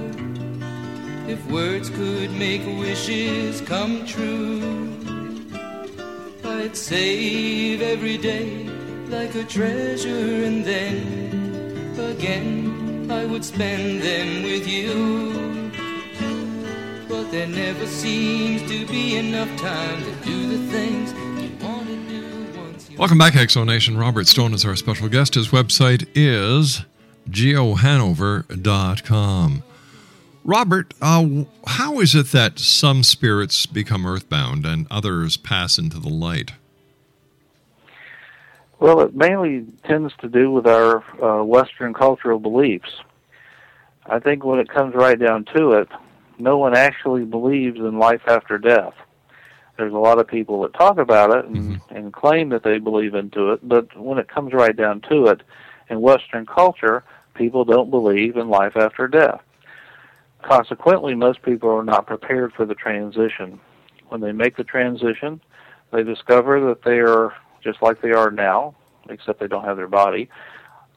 If 1.31 1.39
words 1.49 1.89
could 1.89 2.31
make 2.33 2.61
wishes 2.77 3.61
come 3.61 4.05
true, 4.05 4.93
I'd 6.43 6.75
save 6.75 7.81
every 7.81 8.17
day 8.17 8.67
like 9.07 9.33
a 9.35 9.45
treasure, 9.45 10.09
and 10.09 10.65
then 10.65 11.95
again 11.97 13.09
I 13.09 13.23
would 13.23 13.45
spend 13.45 14.01
them 14.01 14.43
with 14.43 14.67
you. 14.67 15.71
But 17.07 17.31
there 17.31 17.47
never 17.47 17.87
seems 17.87 18.69
to 18.69 18.85
be 18.87 19.15
enough 19.15 19.57
time 19.57 20.03
to 20.03 20.11
do 20.25 20.57
the 20.57 20.67
things. 20.69 21.13
Welcome 22.97 23.17
back, 23.17 23.35
Exo 23.35 23.65
Nation. 23.65 23.97
Robert 23.97 24.27
Stone 24.27 24.53
is 24.53 24.65
our 24.65 24.75
special 24.75 25.07
guest. 25.07 25.35
His 25.35 25.47
website 25.47 26.09
is 26.13 26.81
geohanover.com. 27.29 29.63
Robert, 30.43 30.93
uh, 31.01 31.43
how 31.67 31.99
is 31.99 32.15
it 32.15 32.27
that 32.27 32.57
some 32.59 33.03
spirits 33.03 33.65
become 33.65 34.05
earthbound 34.05 34.65
and 34.65 34.87
others 34.89 35.37
pass 35.37 35.77
into 35.77 35.99
the 35.99 36.09
light? 36.09 36.53
Well, 38.79 39.01
it 39.01 39.15
mainly 39.15 39.67
tends 39.85 40.13
to 40.21 40.27
do 40.27 40.49
with 40.51 40.65
our 40.65 41.03
uh, 41.23 41.43
Western 41.43 41.93
cultural 41.93 42.39
beliefs. 42.39 42.89
I 44.07 44.17
think 44.17 44.43
when 44.43 44.57
it 44.57 44.69
comes 44.69 44.95
right 44.95 45.19
down 45.19 45.45
to 45.55 45.73
it, 45.73 45.87
no 46.39 46.57
one 46.57 46.75
actually 46.75 47.23
believes 47.23 47.77
in 47.77 47.99
life 47.99 48.21
after 48.25 48.57
death. 48.57 48.95
there's 49.77 49.93
a 49.93 49.97
lot 49.97 50.17
of 50.17 50.27
people 50.27 50.63
that 50.63 50.73
talk 50.73 50.97
about 50.97 51.29
it 51.29 51.45
and, 51.45 51.79
and 51.91 52.11
claim 52.11 52.49
that 52.49 52.63
they 52.63 52.79
believe 52.79 53.13
into 53.13 53.51
it, 53.51 53.59
but 53.67 53.95
when 53.95 54.17
it 54.17 54.27
comes 54.27 54.51
right 54.53 54.75
down 54.75 55.01
to 55.01 55.27
it, 55.27 55.41
in 55.89 56.01
Western 56.01 56.47
culture, 56.47 57.03
people 57.35 57.63
don't 57.63 57.91
believe 57.91 58.37
in 58.37 58.49
life 58.49 58.75
after 58.75 59.07
death. 59.07 59.41
Consequently, 60.43 61.15
most 61.15 61.41
people 61.43 61.69
are 61.69 61.83
not 61.83 62.07
prepared 62.07 62.53
for 62.53 62.65
the 62.65 62.75
transition. 62.75 63.59
When 64.09 64.21
they 64.21 64.31
make 64.31 64.57
the 64.57 64.63
transition, 64.63 65.39
they 65.91 66.03
discover 66.03 66.59
that 66.67 66.83
they 66.83 66.99
are 66.99 67.33
just 67.63 67.81
like 67.81 68.01
they 68.01 68.11
are 68.11 68.31
now, 68.31 68.75
except 69.09 69.39
they 69.39 69.47
don't 69.47 69.65
have 69.65 69.77
their 69.77 69.87
body. 69.87 70.29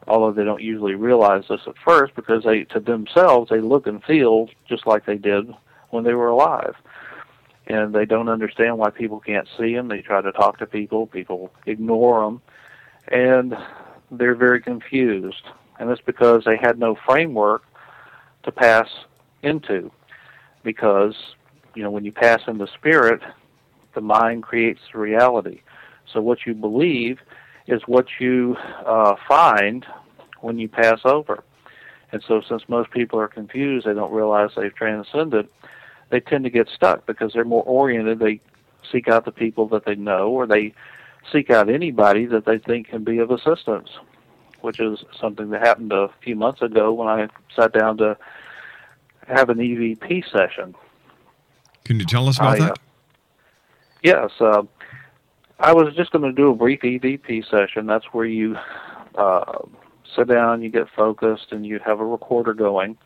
Although 0.07 0.33
they 0.33 0.45
don't 0.45 0.63
usually 0.63 0.95
realize 0.95 1.45
this 1.49 1.61
at 1.67 1.75
first, 1.85 2.15
because 2.15 2.45
they, 2.45 2.65
to 2.65 2.81
themselves, 2.81 3.51
they 3.51 3.61
look 3.61 3.87
and 3.87 4.03
feel 4.05 4.49
just 4.69 4.87
like 4.87 5.07
they 5.07 5.17
did 5.17 5.53
when 5.91 6.05
they 6.05 6.15
were 6.15 6.29
alive. 6.29 6.75
And 7.67 7.95
they 7.95 8.05
don't 8.05 8.29
understand 8.29 8.77
why 8.77 8.91
people 8.91 9.21
can't 9.21 9.49
see 9.59 9.75
them. 9.75 9.89
They 9.89 10.01
try 10.03 10.21
to 10.21 10.33
talk 10.33 10.59
to 10.59 10.67
people, 10.67 11.07
people 11.07 11.51
ignore 11.65 12.25
them, 12.25 12.43
and 13.09 13.57
they're 14.11 14.35
very 14.35 14.61
confused. 14.61 15.47
And 15.79 15.91
it's 15.91 16.03
because 16.03 16.45
they 16.45 16.57
had 16.57 16.79
no 16.79 16.95
framework 17.07 17.63
to 18.43 18.53
pass 18.53 18.89
into. 19.45 19.91
Because, 20.63 21.15
you 21.75 21.83
know, 21.83 21.91
when 21.91 22.05
you 22.05 22.13
pass 22.13 22.41
into 22.47 22.67
spirit, 22.69 23.21
the 23.95 24.01
mind 24.01 24.43
creates 24.43 24.81
the 24.93 24.99
reality. 24.99 25.61
So 26.13 26.21
what 26.21 26.47
you 26.47 26.55
believe 26.55 27.19
is 27.67 27.83
what 27.87 28.07
you 28.21 28.57
uh, 28.85 29.15
find 29.27 29.87
when 30.41 30.59
you 30.59 30.69
pass 30.69 31.01
over. 31.05 31.45
And 32.13 32.23
so, 32.27 32.43
since 32.49 32.63
most 32.69 32.91
people 32.93 33.19
are 33.19 33.29
confused, 33.29 33.87
they 33.87 33.95
don't 33.95 34.13
realize 34.13 34.51
they've 34.57 34.75
transcended, 34.75 35.49
they 36.11 36.21
tend 36.21 36.45
to 36.45 36.51
get 36.51 36.69
stuck 36.69 37.07
because 37.07 37.33
they're 37.33 37.45
more 37.45 37.65
oriented. 37.65 38.21
They 38.21 38.41
seek 38.93 39.09
out 39.09 39.25
the 39.25 39.33
people 39.33 39.67
that 39.69 39.85
they 39.85 39.97
know, 39.97 40.29
or 40.29 40.47
they 40.47 40.75
seek 41.33 41.51
out 41.51 41.69
anybody 41.69 42.27
that 42.27 42.45
they 42.45 42.59
think 42.59 42.89
can 42.89 43.03
be 43.03 43.19
of 43.19 43.31
assistance, 43.31 43.89
which 44.61 44.79
is 44.79 45.03
something 45.19 45.51
that 45.51 45.63
happened 45.63 45.93
a 45.93 46.09
few 46.23 46.37
months 46.37 46.63
ago 46.63 46.93
when 46.93 47.09
I 47.09 47.29
sat 47.57 47.73
down 47.73 47.97
to 47.99 48.17
have 49.29 49.51
an 49.51 49.59
EVP 49.59 50.31
session. 50.31 50.75
Can 51.85 51.99
you 51.99 52.07
tell 52.07 52.29
us 52.29 52.39
about 52.39 52.61
I, 52.61 52.65
uh, 52.65 52.67
that? 52.69 52.79
Yes, 54.03 54.31
uh, 54.41 54.63
I 55.59 55.73
was 55.73 55.95
just 55.95 56.13
going 56.13 56.25
to 56.25 56.33
do 56.33 56.51
a 56.51 56.55
brief 56.55 56.81
EVP 56.81 57.49
session. 57.51 57.87
That's 57.87 58.07
where 58.13 58.27
you 58.27 58.57
uh, 59.15 59.59
sit 60.15 60.29
down, 60.29 60.63
you 60.63 60.71
get 60.71 60.89
focused, 60.95 61.53
and 61.53 61.65
you 61.65 61.79
have 61.85 62.01
a 62.01 62.05
recorder 62.05 62.55
going. 62.55 62.97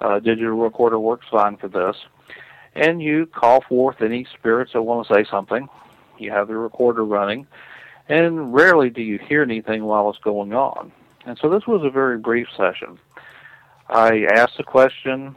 Uh, 0.00 0.18
digital 0.20 0.52
recorder 0.52 0.98
works 0.98 1.26
fine 1.30 1.56
for 1.56 1.68
this. 1.68 1.96
And 2.74 3.00
you 3.00 3.26
call 3.26 3.62
forth 3.62 4.02
any 4.02 4.26
spirits 4.38 4.72
that 4.74 4.82
want 4.82 5.06
to 5.08 5.14
say 5.14 5.24
something. 5.30 5.68
You 6.18 6.30
have 6.30 6.48
the 6.48 6.56
recorder 6.56 7.04
running, 7.04 7.46
and 8.08 8.52
rarely 8.52 8.90
do 8.90 9.02
you 9.02 9.18
hear 9.18 9.42
anything 9.42 9.84
while 9.84 10.10
it's 10.10 10.18
going 10.18 10.52
on. 10.54 10.92
And 11.24 11.38
so 11.40 11.48
this 11.48 11.66
was 11.66 11.82
a 11.84 11.90
very 11.90 12.18
brief 12.18 12.46
session. 12.56 12.98
I 13.88 14.24
asked 14.24 14.58
a 14.58 14.64
question, 14.64 15.36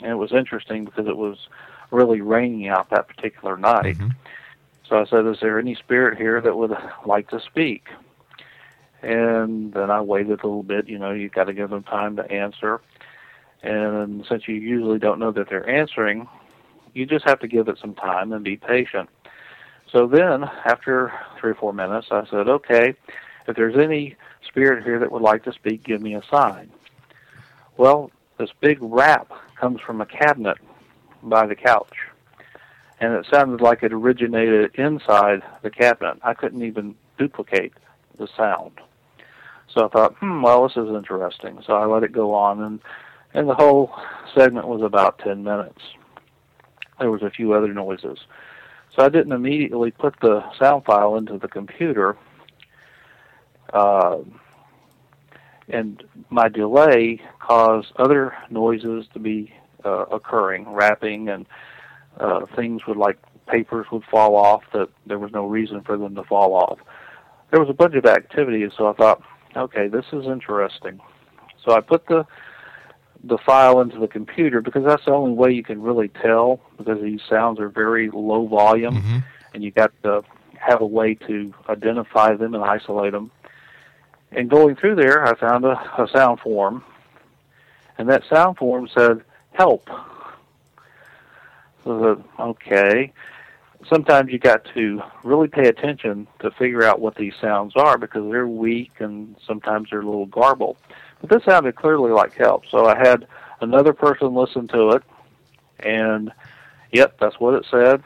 and 0.00 0.10
it 0.10 0.16
was 0.16 0.32
interesting 0.32 0.84
because 0.84 1.06
it 1.06 1.16
was 1.16 1.48
really 1.90 2.20
raining 2.20 2.68
out 2.68 2.90
that 2.90 3.08
particular 3.08 3.56
night. 3.56 3.98
Mm-hmm. 3.98 4.08
So 4.88 5.00
I 5.00 5.06
said, 5.06 5.26
Is 5.26 5.38
there 5.40 5.58
any 5.58 5.74
spirit 5.74 6.18
here 6.18 6.40
that 6.40 6.56
would 6.56 6.76
like 7.06 7.30
to 7.30 7.40
speak? 7.40 7.88
And 9.02 9.72
then 9.72 9.90
I 9.90 10.00
waited 10.00 10.42
a 10.42 10.46
little 10.46 10.62
bit. 10.62 10.88
You 10.88 10.98
know, 10.98 11.12
you've 11.12 11.32
got 11.32 11.44
to 11.44 11.52
give 11.52 11.70
them 11.70 11.84
time 11.84 12.16
to 12.16 12.30
answer. 12.30 12.80
And 13.62 14.24
since 14.28 14.48
you 14.48 14.54
usually 14.54 14.98
don't 14.98 15.18
know 15.18 15.32
that 15.32 15.48
they're 15.48 15.68
answering, 15.68 16.28
you 16.94 17.06
just 17.06 17.24
have 17.26 17.40
to 17.40 17.48
give 17.48 17.68
it 17.68 17.78
some 17.78 17.94
time 17.94 18.32
and 18.32 18.44
be 18.44 18.56
patient. 18.56 19.08
So 19.92 20.06
then, 20.06 20.44
after 20.64 21.12
three 21.38 21.52
or 21.52 21.54
four 21.54 21.72
minutes, 21.72 22.08
I 22.10 22.26
said, 22.30 22.48
Okay, 22.48 22.94
if 23.46 23.56
there's 23.56 23.76
any 23.76 24.16
spirit 24.46 24.84
here 24.84 24.98
that 24.98 25.12
would 25.12 25.22
like 25.22 25.44
to 25.44 25.52
speak, 25.52 25.84
give 25.84 26.00
me 26.00 26.14
a 26.14 26.22
sign. 26.30 26.70
Well, 27.80 28.10
this 28.36 28.50
big 28.60 28.76
rap 28.82 29.32
comes 29.58 29.80
from 29.80 30.02
a 30.02 30.04
cabinet 30.04 30.58
by 31.22 31.46
the 31.46 31.54
couch. 31.54 31.96
And 33.00 33.14
it 33.14 33.24
sounded 33.32 33.62
like 33.62 33.82
it 33.82 33.94
originated 33.94 34.74
inside 34.74 35.42
the 35.62 35.70
cabinet. 35.70 36.18
I 36.22 36.34
couldn't 36.34 36.62
even 36.62 36.94
duplicate 37.16 37.72
the 38.18 38.28
sound. 38.36 38.72
So 39.66 39.86
I 39.86 39.88
thought, 39.88 40.14
hmm, 40.16 40.42
well, 40.42 40.68
this 40.68 40.76
is 40.76 40.90
interesting. 40.90 41.62
So 41.66 41.72
I 41.72 41.86
let 41.86 42.02
it 42.02 42.12
go 42.12 42.34
on, 42.34 42.62
and 42.62 42.80
and 43.32 43.48
the 43.48 43.54
whole 43.54 43.90
segment 44.34 44.68
was 44.68 44.82
about 44.82 45.18
ten 45.18 45.42
minutes. 45.42 45.80
There 46.98 47.10
was 47.10 47.22
a 47.22 47.30
few 47.30 47.54
other 47.54 47.72
noises, 47.72 48.18
so 48.94 49.02
I 49.02 49.08
didn't 49.08 49.32
immediately 49.32 49.90
put 49.90 50.20
the 50.20 50.44
sound 50.58 50.84
file 50.84 51.16
into 51.16 51.38
the 51.38 51.48
computer. 51.48 52.18
Uh, 53.72 54.18
and 55.72 56.02
my 56.30 56.48
delay 56.48 57.20
caused 57.38 57.92
other 57.96 58.34
noises 58.50 59.06
to 59.12 59.18
be 59.18 59.52
uh, 59.84 60.06
occurring, 60.06 60.68
rapping, 60.70 61.28
and 61.28 61.46
uh, 62.18 62.46
things 62.56 62.86
would 62.86 62.96
like 62.96 63.18
papers 63.46 63.86
would 63.90 64.04
fall 64.04 64.36
off 64.36 64.62
that 64.72 64.88
there 65.06 65.18
was 65.18 65.32
no 65.32 65.46
reason 65.46 65.82
for 65.82 65.96
them 65.96 66.14
to 66.14 66.22
fall 66.24 66.54
off. 66.54 66.78
There 67.50 67.60
was 67.60 67.68
a 67.68 67.74
bunch 67.74 67.94
of 67.94 68.06
activity, 68.06 68.68
so 68.76 68.88
I 68.88 68.92
thought, 68.92 69.22
okay, 69.56 69.88
this 69.88 70.04
is 70.12 70.26
interesting. 70.26 71.00
So 71.64 71.74
I 71.74 71.80
put 71.80 72.06
the 72.06 72.24
the 73.22 73.36
file 73.44 73.80
into 73.80 73.98
the 73.98 74.08
computer 74.08 74.62
because 74.62 74.82
that's 74.84 75.04
the 75.04 75.10
only 75.12 75.34
way 75.34 75.52
you 75.52 75.62
can 75.62 75.82
really 75.82 76.08
tell 76.08 76.58
because 76.78 77.02
these 77.02 77.20
sounds 77.28 77.60
are 77.60 77.68
very 77.68 78.08
low 78.10 78.46
volume 78.46 78.96
and 79.52 79.62
you 79.62 79.70
got 79.70 79.92
to 80.02 80.22
have 80.58 80.80
a 80.80 80.86
way 80.86 81.14
to 81.14 81.52
identify 81.68 82.34
them 82.34 82.54
and 82.54 82.64
isolate 82.64 83.12
them. 83.12 83.30
And 84.32 84.48
going 84.48 84.76
through 84.76 84.96
there, 84.96 85.26
I 85.26 85.34
found 85.34 85.64
a, 85.64 85.72
a 86.00 86.08
sound 86.12 86.40
form, 86.40 86.84
and 87.98 88.08
that 88.08 88.22
sound 88.28 88.56
form 88.58 88.88
said 88.94 89.22
"help." 89.52 89.88
So 91.84 92.16
said, 92.16 92.24
okay. 92.38 93.12
Sometimes 93.88 94.30
you 94.30 94.38
got 94.38 94.64
to 94.74 95.02
really 95.24 95.48
pay 95.48 95.66
attention 95.68 96.26
to 96.40 96.50
figure 96.50 96.84
out 96.84 97.00
what 97.00 97.14
these 97.14 97.32
sounds 97.40 97.74
are 97.76 97.96
because 97.96 98.30
they're 98.30 98.46
weak 98.46 98.92
and 98.98 99.34
sometimes 99.46 99.88
they're 99.90 100.02
a 100.02 100.04
little 100.04 100.26
garbled. 100.26 100.76
But 101.20 101.30
this 101.30 101.44
sounded 101.44 101.76
clearly 101.76 102.10
like 102.10 102.34
help, 102.34 102.64
so 102.70 102.86
I 102.86 102.96
had 102.96 103.26
another 103.60 103.94
person 103.94 104.34
listen 104.34 104.68
to 104.68 104.90
it, 104.90 105.02
and 105.80 106.30
yep, 106.92 107.18
that's 107.18 107.40
what 107.40 107.54
it 107.54 107.66
said. 107.70 108.02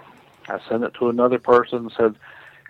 I 0.48 0.60
sent 0.68 0.84
it 0.84 0.94
to 0.94 1.08
another 1.08 1.38
person 1.38 1.78
and 1.78 1.92
said, 1.96 2.14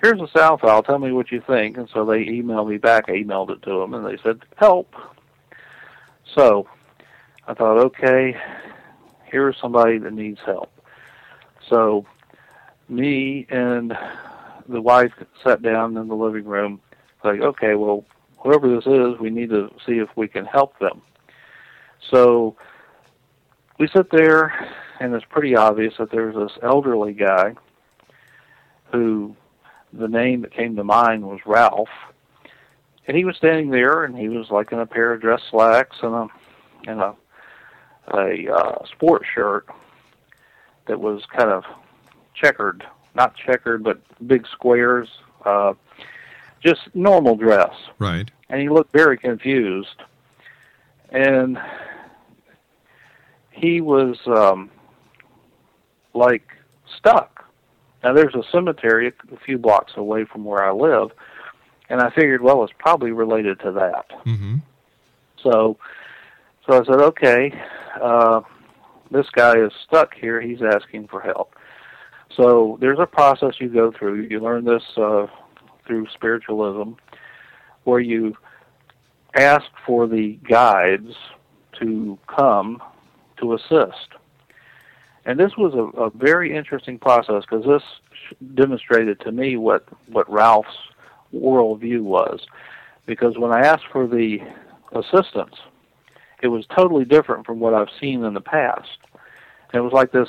here's 0.05 0.21
a 0.21 0.39
sound 0.39 0.61
file. 0.61 0.83
Tell 0.83 0.99
me 0.99 1.13
what 1.13 1.33
you 1.33 1.43
think. 1.47 1.79
And 1.79 1.89
so 1.93 2.05
they 2.05 2.27
emailed 2.27 2.69
me 2.69 2.77
back. 2.77 3.05
I 3.09 3.13
emailed 3.13 3.51
it 3.51 3.63
to 3.63 3.81
them, 3.81 3.95
and 3.95 4.05
they 4.05 4.21
said, 4.23 4.41
help. 4.57 4.95
So 6.35 6.69
I 7.49 7.55
thought, 7.55 7.79
okay, 7.79 8.37
here's 9.25 9.57
somebody 9.61 9.97
that 9.99 10.13
needs 10.13 10.41
help. 10.45 10.71
So 11.71 12.05
me 12.89 13.47
and 13.49 13.97
the 14.69 14.81
wife 14.83 15.13
sat 15.43 15.63
down 15.63 15.97
in 15.97 16.09
the 16.09 16.15
living 16.15 16.45
room, 16.45 16.81
like, 17.23 17.41
okay, 17.41 17.75
well, 17.75 18.05
whoever 18.39 18.69
this 18.69 18.87
is, 18.87 19.19
we 19.19 19.31
need 19.31 19.49
to 19.51 19.71
see 19.87 19.93
if 19.93 20.11
we 20.17 20.29
can 20.29 20.45
help 20.45 20.79
them. 20.81 21.01
So 22.11 22.57
we 23.79 23.89
sit 23.89 24.11
there, 24.11 24.53
and 25.01 25.15
it's 25.15 25.25
pretty 25.31 25.57
obvious 25.57 25.95
that 25.99 26.11
there's 26.11 26.35
this 26.35 26.59
elderly 26.63 27.15
guy 27.15 27.55
who 28.93 29.35
the 29.97 30.09
name 30.09 30.43
that 30.43 30.53
came 30.53 30.77
to 30.77 30.85
mind 30.85 31.25
was 31.25 31.41
Ralph. 31.47 31.89
And 33.07 33.17
he 33.17 33.25
was 33.25 33.37
standing 33.37 33.71
there, 33.71 34.05
and 34.05 34.17
he 34.17 34.29
was 34.29 34.51
like 34.51 34.73
in 34.73 34.79
a 34.79 34.87
pair 34.87 35.13
of 35.13 35.21
dress 35.21 35.43
slacks 35.51 35.97
and 36.03 36.15
a 36.15 36.29
and 36.87 37.01
a 37.01 37.15
a 38.09 38.53
uh, 38.53 38.85
sports 38.87 39.27
shirt 39.35 39.67
that 40.87 41.01
was 41.01 41.25
kind 41.27 41.51
of 41.51 41.65
checkered, 42.35 42.85
not 43.15 43.35
checkered, 43.35 43.83
but 43.83 44.01
big 44.27 44.47
squares, 44.47 45.09
uh, 45.45 45.73
just 46.63 46.83
normal 46.95 47.37
dress. 47.37 47.75
Right. 47.99 48.31
And 48.49 48.61
he 48.61 48.69
looked 48.69 48.93
very 48.93 49.17
confused, 49.17 50.03
and 51.11 51.59
he 53.51 53.81
was 53.81 54.19
um, 54.27 54.71
like 56.13 56.47
stuck. 56.97 57.34
Now 58.05 58.13
there's 58.13 58.35
a 58.35 58.43
cemetery 58.53 59.09
a 59.09 59.37
few 59.39 59.57
blocks 59.57 59.95
away 59.97 60.27
from 60.27 60.45
where 60.45 60.63
I 60.63 60.73
live, 60.73 61.11
and 61.89 62.03
I 62.03 62.11
figured, 62.11 62.43
well, 62.43 62.63
it's 62.63 62.73
probably 62.79 63.13
related 63.13 63.59
to 63.61 63.73
that. 63.73 64.11
Mm-hmm. 64.27 64.57
So, 65.43 65.79
so 66.67 66.81
I 66.81 66.85
said, 66.85 67.01
okay, 67.01 67.63
uh, 68.01 68.43
this 69.11 69.27
guy 69.31 69.59
is 69.59 69.73
stuck 69.87 70.15
here. 70.15 70.41
He's 70.41 70.61
asking 70.63 71.09
for 71.09 71.21
help. 71.21 71.55
So 72.37 72.77
there's 72.81 72.99
a 72.99 73.07
process 73.07 73.55
you 73.59 73.69
go 73.69 73.91
through. 73.91 74.23
You 74.23 74.41
learn 74.41 74.65
this 74.65 74.83
uh, 74.97 75.27
through 75.87 76.07
spiritualism, 76.13 76.93
where 77.85 78.01
you 78.01 78.37
ask 79.35 79.67
for 79.87 80.07
the 80.07 80.39
guides 80.49 81.15
to 81.81 82.19
come 82.27 82.83
to 83.39 83.55
assist. 83.55 84.09
And 85.27 85.41
this 85.41 85.57
was 85.57 85.75
a, 85.75 86.03
a 86.03 86.11
very 86.11 86.55
interesting 86.55 86.99
process 86.99 87.43
because 87.49 87.65
this 87.65 87.83
demonstrated 88.55 89.21
to 89.21 89.33
me 89.33 89.57
what 89.57 89.87
what 90.09 90.31
Ralph's 90.31 90.77
worldview 91.35 92.03
was. 92.03 92.41
Because 93.07 93.37
when 93.39 93.53
I 93.53 93.61
asked 93.61 93.87
for 93.93 94.07
the 94.07 94.39
assistance, 94.93 95.55
it 96.43 96.49
was 96.49 96.67
totally 96.67 97.05
different 97.05 97.47
from 97.47 97.61
what 97.61 97.75
I've 97.75 97.89
seen 98.01 98.25
in 98.25 98.35
the 98.35 98.41
past. 98.41 98.99
And 99.73 99.81
it 99.81 99.83
was 99.83 99.93
like 99.93 100.13
this 100.13 100.29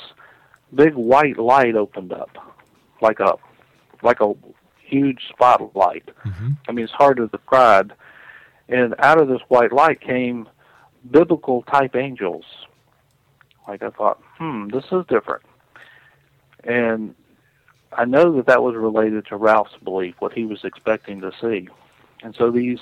big 0.74 0.94
white 0.94 1.38
light 1.38 1.76
opened 1.76 2.12
up, 2.12 2.30
like 3.00 3.20
a 3.20 3.34
like 4.02 4.20
a 4.20 4.32
huge 4.78 5.28
spotlight. 5.28 6.08
Mm-hmm. 6.24 6.50
I 6.68 6.72
mean, 6.72 6.84
it's 6.84 6.92
hard 6.92 7.18
to 7.18 7.28
describe. 7.28 7.92
And 8.68 8.94
out 8.98 9.20
of 9.20 9.28
this 9.28 9.40
white 9.48 9.72
light 9.72 10.00
came 10.00 10.48
biblical 11.10 11.62
type 11.62 11.94
angels. 11.94 12.44
Like 13.68 13.82
I 13.82 13.90
thought, 13.90 14.20
hmm, 14.38 14.68
this 14.68 14.84
is 14.92 15.04
different. 15.08 15.42
And 16.64 17.14
I 17.92 18.04
know 18.04 18.36
that 18.36 18.46
that 18.46 18.62
was 18.62 18.74
related 18.74 19.26
to 19.26 19.36
Ralph's 19.36 19.76
belief, 19.82 20.16
what 20.18 20.32
he 20.32 20.44
was 20.44 20.64
expecting 20.64 21.20
to 21.20 21.32
see. 21.40 21.68
And 22.22 22.34
so 22.34 22.50
these 22.50 22.80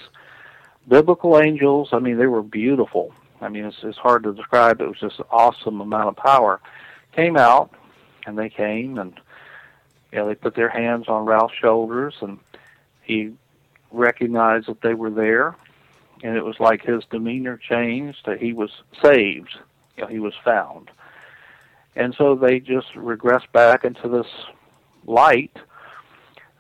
biblical 0.89 1.39
angels, 1.39 1.91
I 1.93 1.99
mean, 1.99 2.19
they 2.19 2.27
were 2.27 2.43
beautiful. 2.43 3.13
I 3.41 3.49
mean, 3.49 3.65
it's, 3.65 3.79
it's 3.83 3.99
hard 3.99 4.25
to 4.25 4.33
describe. 4.33 4.81
It 4.81 4.89
was 4.89 4.99
just 4.99 5.19
an 5.19 5.27
awesome 5.31 5.81
amount 5.81 6.09
of 6.09 6.17
power. 6.17 6.61
Came 7.13 7.37
out, 7.37 7.71
and 8.27 8.39
they 8.39 8.49
came, 8.49 8.99
and 8.99 9.21
you 10.13 10.19
know, 10.19 10.27
they 10.27 10.35
put 10.35 10.55
their 10.55 10.69
hands 10.69 11.09
on 11.09 11.27
Ralph's 11.27 11.55
shoulders, 11.55 12.15
and 12.21 12.39
he 13.03 13.35
recognized 13.91 14.67
that 14.69 14.81
they 14.81 14.95
were 14.95 15.11
there, 15.11 15.57
and 16.23 16.37
it 16.37 16.45
was 16.45 16.59
like 16.59 16.83
his 16.83 17.05
demeanor 17.11 17.57
changed. 17.57 18.21
That 18.25 18.41
he 18.41 18.53
was 18.53 18.71
saved. 19.03 19.59
You 19.97 20.05
know, 20.05 20.09
he 20.09 20.19
was 20.19 20.35
found. 20.45 20.91
And 21.97 22.15
so 22.17 22.35
they 22.35 22.61
just 22.61 22.95
regress 22.97 23.43
back 23.53 23.85
into 23.85 24.09
this 24.09 24.27
light, 25.07 25.57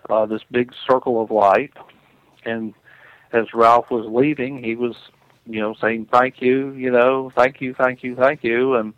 uh, 0.08 0.26
this 0.26 0.42
big 0.50 0.72
circle 0.86 1.22
of 1.22 1.30
light. 1.30 1.72
And 2.44 2.74
as 3.32 3.52
Ralph 3.52 3.90
was 3.90 4.06
leaving, 4.06 4.62
he 4.62 4.76
was, 4.76 4.94
you 5.46 5.60
know, 5.60 5.74
saying 5.80 6.08
thank 6.12 6.40
you, 6.40 6.70
you 6.72 6.90
know, 6.90 7.30
thank 7.34 7.60
you, 7.60 7.74
thank 7.74 8.02
you, 8.04 8.14
thank 8.14 8.44
you, 8.44 8.74
and 8.74 8.94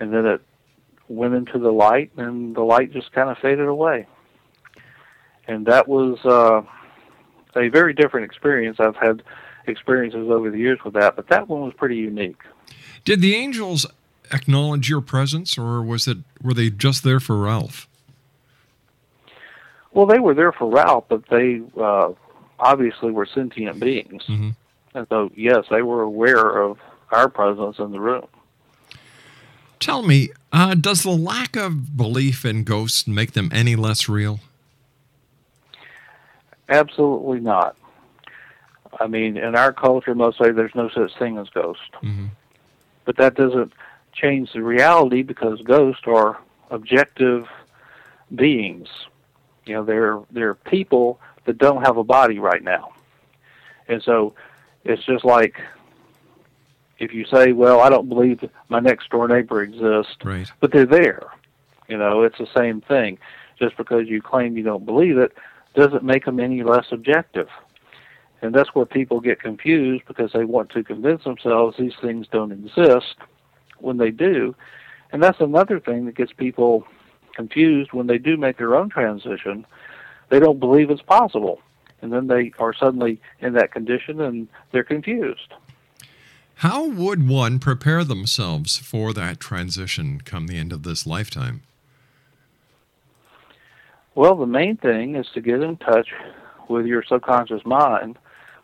and 0.00 0.12
then 0.12 0.26
it 0.26 0.40
went 1.08 1.34
into 1.34 1.58
the 1.58 1.72
light, 1.72 2.12
and 2.16 2.54
the 2.54 2.62
light 2.62 2.92
just 2.92 3.12
kind 3.12 3.28
of 3.28 3.38
faded 3.38 3.66
away. 3.66 4.06
And 5.48 5.66
that 5.66 5.88
was 5.88 6.18
uh, 6.24 6.62
a 7.58 7.68
very 7.68 7.94
different 7.94 8.26
experience. 8.26 8.78
I've 8.78 8.96
had 8.96 9.22
experiences 9.66 10.30
over 10.30 10.50
the 10.50 10.58
years 10.58 10.78
with 10.84 10.94
that, 10.94 11.16
but 11.16 11.28
that 11.28 11.48
one 11.48 11.62
was 11.62 11.74
pretty 11.74 11.96
unique. 11.96 12.40
Did 13.04 13.20
the 13.20 13.34
angels 13.34 13.86
acknowledge 14.32 14.88
your 14.88 15.00
presence, 15.00 15.58
or 15.58 15.82
was 15.82 16.06
it 16.06 16.18
were 16.42 16.54
they 16.54 16.70
just 16.70 17.04
there 17.04 17.20
for 17.20 17.36
Ralph? 17.38 17.88
Well, 19.92 20.06
they 20.06 20.18
were 20.18 20.34
there 20.34 20.52
for 20.52 20.70
Ralph, 20.70 21.04
but 21.08 21.26
they 21.28 21.62
uh, 21.80 22.12
obviously 22.58 23.10
were 23.10 23.26
sentient 23.26 23.80
beings, 23.80 24.22
mm-hmm. 24.28 24.50
and 24.94 25.06
so 25.08 25.30
yes, 25.34 25.64
they 25.70 25.82
were 25.82 26.02
aware 26.02 26.62
of 26.62 26.78
our 27.10 27.28
presence 27.28 27.78
in 27.78 27.92
the 27.92 28.00
room. 28.00 28.26
Tell 29.80 30.02
me, 30.02 30.30
uh, 30.52 30.74
does 30.74 31.02
the 31.02 31.10
lack 31.10 31.56
of 31.56 31.96
belief 31.96 32.44
in 32.44 32.64
ghosts 32.64 33.06
make 33.06 33.32
them 33.32 33.48
any 33.52 33.76
less 33.76 34.08
real? 34.08 34.40
Absolutely 36.68 37.40
not. 37.40 37.76
I 39.00 39.06
mean, 39.06 39.36
in 39.36 39.54
our 39.54 39.72
culture, 39.72 40.14
most 40.14 40.38
say 40.38 40.50
there's 40.50 40.74
no 40.74 40.88
such 40.88 41.16
thing 41.18 41.38
as 41.38 41.48
ghosts. 41.50 41.82
Mm-hmm. 42.02 42.26
But 43.04 43.16
that 43.16 43.34
doesn't 43.34 43.72
change 44.20 44.52
the 44.52 44.62
reality 44.62 45.22
because 45.22 45.60
ghosts 45.62 46.02
are 46.06 46.38
objective 46.70 47.46
beings. 48.34 48.88
You 49.64 49.74
know, 49.74 49.84
they're 49.84 50.20
they're 50.30 50.54
people 50.54 51.20
that 51.44 51.58
don't 51.58 51.84
have 51.84 51.96
a 51.96 52.04
body 52.04 52.38
right 52.38 52.62
now. 52.62 52.92
And 53.86 54.02
so 54.02 54.34
it's 54.84 55.04
just 55.04 55.24
like 55.24 55.60
if 56.98 57.12
you 57.12 57.24
say, 57.26 57.52
Well, 57.52 57.80
I 57.80 57.88
don't 57.88 58.08
believe 58.08 58.44
my 58.68 58.80
next 58.80 59.10
door 59.10 59.28
neighbor 59.28 59.62
exists 59.62 60.16
right. 60.24 60.50
but 60.60 60.72
they're 60.72 60.86
there. 60.86 61.28
You 61.88 61.96
know, 61.96 62.22
it's 62.22 62.38
the 62.38 62.48
same 62.56 62.80
thing. 62.80 63.18
Just 63.58 63.76
because 63.76 64.08
you 64.08 64.22
claim 64.22 64.56
you 64.56 64.62
don't 64.62 64.84
believe 64.86 65.18
it 65.18 65.36
doesn't 65.74 66.04
make 66.04 66.24
them 66.24 66.38
any 66.38 66.62
less 66.62 66.86
objective. 66.92 67.48
And 68.40 68.54
that's 68.54 68.72
where 68.74 68.86
people 68.86 69.20
get 69.20 69.40
confused 69.40 70.04
because 70.06 70.32
they 70.32 70.44
want 70.44 70.70
to 70.70 70.84
convince 70.84 71.24
themselves 71.24 71.76
these 71.76 71.94
things 72.00 72.28
don't 72.30 72.52
exist 72.52 73.16
when 73.80 73.96
they 73.96 74.10
do. 74.10 74.54
And 75.12 75.22
that's 75.22 75.40
another 75.40 75.80
thing 75.80 76.06
that 76.06 76.14
gets 76.14 76.32
people 76.32 76.86
confused 77.34 77.92
when 77.92 78.06
they 78.06 78.18
do 78.18 78.36
make 78.36 78.58
their 78.58 78.74
own 78.74 78.88
transition. 78.90 79.66
They 80.28 80.40
don't 80.40 80.60
believe 80.60 80.90
it's 80.90 81.02
possible. 81.02 81.60
And 82.02 82.12
then 82.12 82.26
they 82.26 82.52
are 82.58 82.74
suddenly 82.74 83.20
in 83.40 83.54
that 83.54 83.72
condition 83.72 84.20
and 84.20 84.48
they're 84.72 84.84
confused. 84.84 85.54
How 86.56 86.86
would 86.86 87.28
one 87.28 87.60
prepare 87.60 88.02
themselves 88.02 88.76
for 88.78 89.12
that 89.12 89.38
transition 89.38 90.20
come 90.20 90.48
the 90.48 90.58
end 90.58 90.72
of 90.72 90.82
this 90.82 91.06
lifetime? 91.06 91.62
Well, 94.16 94.34
the 94.34 94.46
main 94.46 94.76
thing 94.76 95.14
is 95.14 95.28
to 95.34 95.40
get 95.40 95.62
in 95.62 95.76
touch 95.76 96.08
with 96.68 96.86
your 96.86 97.04
subconscious 97.04 97.64
mind, 97.64 98.18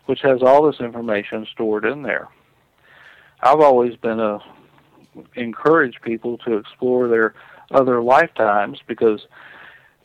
which 0.05 0.19
has 0.21 0.43
all 0.43 0.69
this 0.69 0.81
information 0.81 1.47
stored 1.53 1.85
in 1.85 2.01
there. 2.01 2.27
I've 3.41 3.61
always 3.61 3.95
been 3.95 4.19
a 4.19 4.39
encourage 5.35 6.01
people 6.01 6.37
to 6.39 6.57
explore 6.57 7.07
their 7.07 7.33
other 7.71 8.01
lifetimes 8.01 8.79
because 8.85 9.27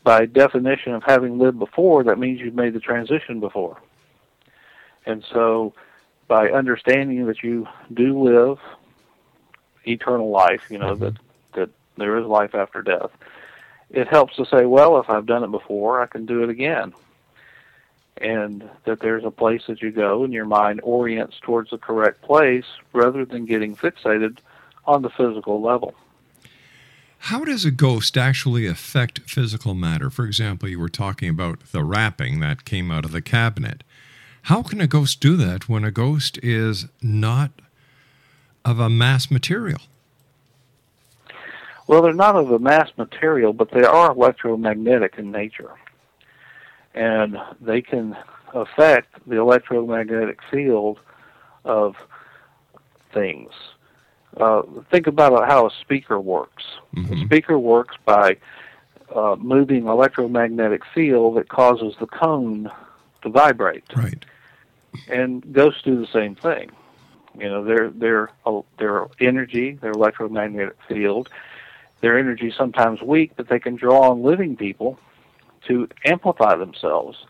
by 0.02 0.26
definition 0.26 0.94
of 0.94 1.02
having 1.02 1.38
lived 1.38 1.58
before, 1.58 2.04
that 2.04 2.18
means 2.18 2.40
you've 2.40 2.54
made 2.54 2.72
the 2.72 2.80
transition 2.80 3.40
before. 3.40 3.80
And 5.06 5.24
so 5.32 5.74
by 6.28 6.50
understanding 6.50 7.26
that 7.26 7.42
you 7.42 7.66
do 7.92 8.22
live 8.22 8.58
eternal 9.86 10.30
life, 10.30 10.70
you 10.70 10.78
know, 10.78 10.94
mm-hmm. 10.94 11.04
that, 11.04 11.14
that 11.54 11.70
there 11.96 12.18
is 12.18 12.26
life 12.26 12.54
after 12.54 12.82
death, 12.82 13.10
it 13.90 14.08
helps 14.08 14.36
to 14.36 14.46
say, 14.46 14.64
well, 14.64 14.98
if 15.00 15.10
I've 15.10 15.26
done 15.26 15.44
it 15.44 15.50
before, 15.50 16.00
I 16.00 16.06
can 16.06 16.26
do 16.26 16.42
it 16.42 16.50
again. 16.50 16.92
And 18.18 18.68
that 18.84 19.00
there's 19.00 19.24
a 19.24 19.30
place 19.30 19.62
that 19.66 19.82
you 19.82 19.90
go 19.90 20.24
and 20.24 20.32
your 20.32 20.44
mind 20.44 20.80
orients 20.82 21.36
towards 21.40 21.70
the 21.70 21.78
correct 21.78 22.22
place 22.22 22.66
rather 22.92 23.24
than 23.24 23.46
getting 23.46 23.74
fixated 23.74 24.38
on 24.86 25.02
the 25.02 25.10
physical 25.10 25.60
level. 25.60 25.94
How 27.24 27.44
does 27.44 27.64
a 27.64 27.70
ghost 27.70 28.16
actually 28.16 28.66
affect 28.66 29.20
physical 29.20 29.74
matter? 29.74 30.08
For 30.08 30.24
example, 30.24 30.68
you 30.68 30.80
were 30.80 30.88
talking 30.88 31.28
about 31.28 31.60
the 31.70 31.84
wrapping 31.84 32.40
that 32.40 32.64
came 32.64 32.90
out 32.90 33.04
of 33.04 33.12
the 33.12 33.20
cabinet. 33.20 33.84
How 34.44 34.62
can 34.62 34.80
a 34.80 34.86
ghost 34.86 35.20
do 35.20 35.36
that 35.36 35.68
when 35.68 35.84
a 35.84 35.90
ghost 35.90 36.38
is 36.42 36.86
not 37.02 37.50
of 38.64 38.80
a 38.80 38.88
mass 38.88 39.30
material? 39.30 39.80
Well, 41.86 42.02
they're 42.02 42.12
not 42.14 42.36
of 42.36 42.50
a 42.50 42.58
mass 42.58 42.90
material, 42.96 43.52
but 43.52 43.70
they 43.72 43.82
are 43.82 44.12
electromagnetic 44.12 45.16
in 45.18 45.30
nature. 45.30 45.72
And 46.94 47.36
they 47.60 47.82
can 47.82 48.16
affect 48.54 49.28
the 49.28 49.36
electromagnetic 49.36 50.38
field 50.50 51.00
of 51.64 51.96
things. 53.12 53.50
Uh, 54.36 54.62
think 54.90 55.06
about 55.06 55.48
how 55.48 55.66
a 55.66 55.70
speaker 55.80 56.20
works. 56.20 56.64
Mm-hmm. 56.94 57.14
A 57.14 57.24
speaker 57.24 57.58
works 57.58 57.96
by 58.04 58.36
uh, 59.14 59.36
moving 59.38 59.86
electromagnetic 59.86 60.82
field 60.94 61.36
that 61.36 61.48
causes 61.48 61.94
the 61.98 62.06
cone 62.06 62.70
to 63.22 63.28
vibrate. 63.28 63.84
Right. 63.94 64.24
And 65.08 65.52
ghosts 65.52 65.82
do 65.82 66.00
the 66.00 66.06
same 66.06 66.34
thing. 66.36 66.70
You 67.38 67.48
know, 67.48 67.64
their 67.64 67.90
their 67.90 68.30
uh, 68.44 68.60
their 68.78 69.06
energy, 69.20 69.72
their 69.72 69.92
electromagnetic 69.92 70.76
field, 70.88 71.28
their 72.00 72.18
energy 72.18 72.52
sometimes 72.56 73.02
weak, 73.02 73.32
but 73.36 73.48
they 73.48 73.60
can 73.60 73.76
draw 73.76 74.10
on 74.10 74.22
living 74.22 74.56
people 74.56 74.98
to 75.68 75.88
amplify 76.04 76.56
themselves. 76.56 77.24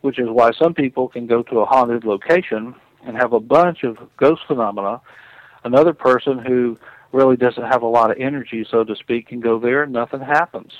Which 0.00 0.18
is 0.18 0.28
why 0.28 0.52
some 0.52 0.74
people 0.74 1.08
can 1.08 1.26
go 1.26 1.42
to 1.42 1.60
a 1.60 1.64
haunted 1.64 2.04
location 2.04 2.74
and 3.06 3.16
have 3.16 3.32
a 3.32 3.40
bunch 3.40 3.84
of 3.84 3.98
ghost 4.16 4.42
phenomena. 4.46 5.00
Another 5.64 5.94
person 5.94 6.38
who 6.38 6.78
really 7.12 7.36
doesn't 7.36 7.64
have 7.64 7.82
a 7.82 7.86
lot 7.86 8.10
of 8.10 8.18
energy, 8.18 8.66
so 8.70 8.84
to 8.84 8.94
speak, 8.96 9.28
can 9.28 9.40
go 9.40 9.58
there 9.58 9.82
and 9.84 9.92
nothing 9.92 10.20
happens. 10.20 10.72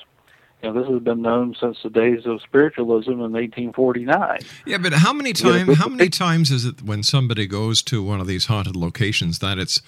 You 0.63 0.73
know, 0.73 0.81
this 0.81 0.91
has 0.91 1.03
been 1.03 1.21
known 1.21 1.55
since 1.61 1.83
the 1.83 1.91
days 1.91 2.25
of 2.25 2.41
spiritualism 2.41 3.11
in 3.11 3.33
1849. 3.33 4.41
Yeah, 4.67 4.79
but 4.79 4.95
how 4.95 5.13
many 5.13 5.35
times 5.35 5.77
how 5.77 5.89
many 5.89 6.09
times 6.09 6.51
is 6.51 6.65
it 6.65 6.83
when 6.83 7.03
somebody 7.03 7.47
goes 7.47 7.83
to 7.83 8.03
one 8.03 8.21
of 8.21 8.27
these 8.27 8.47
haunted 8.47 8.75
locations 8.75 9.41
that 9.41 9.59
it's 9.59 9.83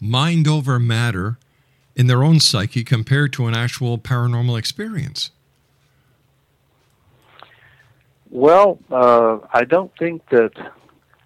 mind 0.00 0.46
over 0.46 0.78
matter 0.78 1.38
in 1.96 2.08
their 2.08 2.22
own 2.22 2.40
psyche 2.40 2.84
compared 2.84 3.32
to 3.34 3.46
an 3.46 3.54
actual 3.54 3.96
paranormal 3.96 4.58
experience? 4.58 5.30
Well, 8.30 8.78
uh, 8.90 9.38
I 9.52 9.64
don't 9.64 9.92
think 9.98 10.28
that 10.30 10.52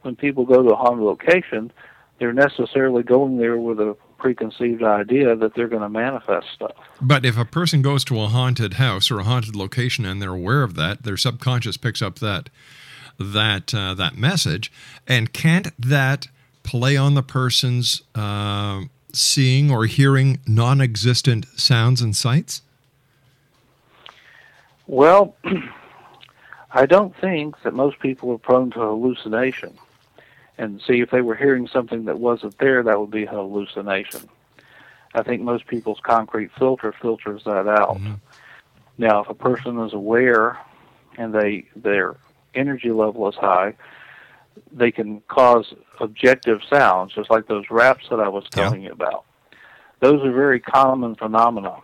when 0.03 0.17
people 0.17 0.45
go 0.45 0.63
to 0.63 0.71
a 0.71 0.77
haunted 0.77 1.05
location, 1.05 1.73
they're 2.19 2.33
necessarily 2.33 3.03
going 3.03 3.37
there 3.39 3.59
with 3.59 3.81
a 3.81 3.97
preconceived 4.19 4.83
idea 4.83 5.37
that 5.37 5.55
they're 5.55 5.69
going 5.69 5.83
to 5.83 5.89
manifest 5.89 6.47
stuff. 6.55 6.73
But 7.01 7.25
if 7.25 7.37
a 7.39 7.45
person 7.45 7.83
goes 7.83 8.05
to 8.05 8.21
a 8.21 8.27
haunted 8.27 8.75
house 8.75 9.11
or 9.11 9.21
a 9.21 9.25
haunted 9.25 9.55
location 9.55 10.05
and 10.05 10.21
they're 10.21 10.31
aware 10.31 10.63
of 10.63 10.75
that, 10.77 11.03
their 11.03 11.17
subconscious 11.17 11.77
picks 11.77 12.03
up 12.03 12.19
that 12.21 12.49
that 13.19 13.75
uh, 13.75 13.95
that 13.95 14.17
message, 14.17 14.71
and 15.07 15.33
can't 15.33 15.69
that 15.79 16.29
play 16.63 16.97
on 16.97 17.15
the 17.15 17.23
person's 17.23 18.03
uh, 18.15 18.83
seeing 19.13 19.71
or 19.71 19.87
hearing 19.87 20.39
non-existent 20.47 21.47
sounds 21.57 22.03
and 22.03 22.15
sights? 22.15 22.61
Well, 24.87 25.35
I 26.73 26.85
don't 26.85 27.17
think 27.21 27.63
that 27.63 27.73
most 27.73 27.99
people 28.01 28.31
are 28.33 28.39
prone 28.39 28.71
to 28.73 28.81
hallucination. 28.81 29.79
And 30.59 30.81
see, 30.87 31.01
if 31.01 31.11
they 31.11 31.21
were 31.21 31.35
hearing 31.35 31.69
something 31.69 32.07
that 32.07 32.19
wasn't 32.19 32.59
there, 32.59 32.83
that 32.83 32.99
would 32.99 33.11
be 33.11 33.25
a 33.25 33.31
hallucination. 33.31 34.29
I 35.15 35.23
think 35.23 35.43
most 35.43 35.67
people's 35.67 36.01
concrete 36.03 36.51
filter 36.59 36.95
filters 37.01 37.43
that 37.45 37.69
out. 37.69 37.97
Mm-hmm. 37.97 38.15
Now, 38.99 39.23
if 39.23 39.29
a 39.29 39.35
person 39.35 39.79
is 39.81 39.93
aware 39.93 40.59
and 41.19 41.35
they 41.35 41.67
their 41.75 42.17
energy 42.55 42.91
level 42.91 43.29
is 43.29 43.35
high, 43.35 43.75
they 44.73 44.91
can 44.91 45.21
cause 45.29 45.75
objective 46.01 46.61
sounds, 46.69 47.15
just 47.15 47.31
like 47.31 47.47
those 47.47 47.65
raps 47.71 48.07
that 48.11 48.21
I 48.21 48.29
was 48.29 48.45
telling 48.51 48.83
you 48.83 48.93
about. 48.93 49.25
Those 50.01 50.25
are 50.25 50.33
very 50.33 50.61
common 50.61 51.15
phenomena. 51.15 51.77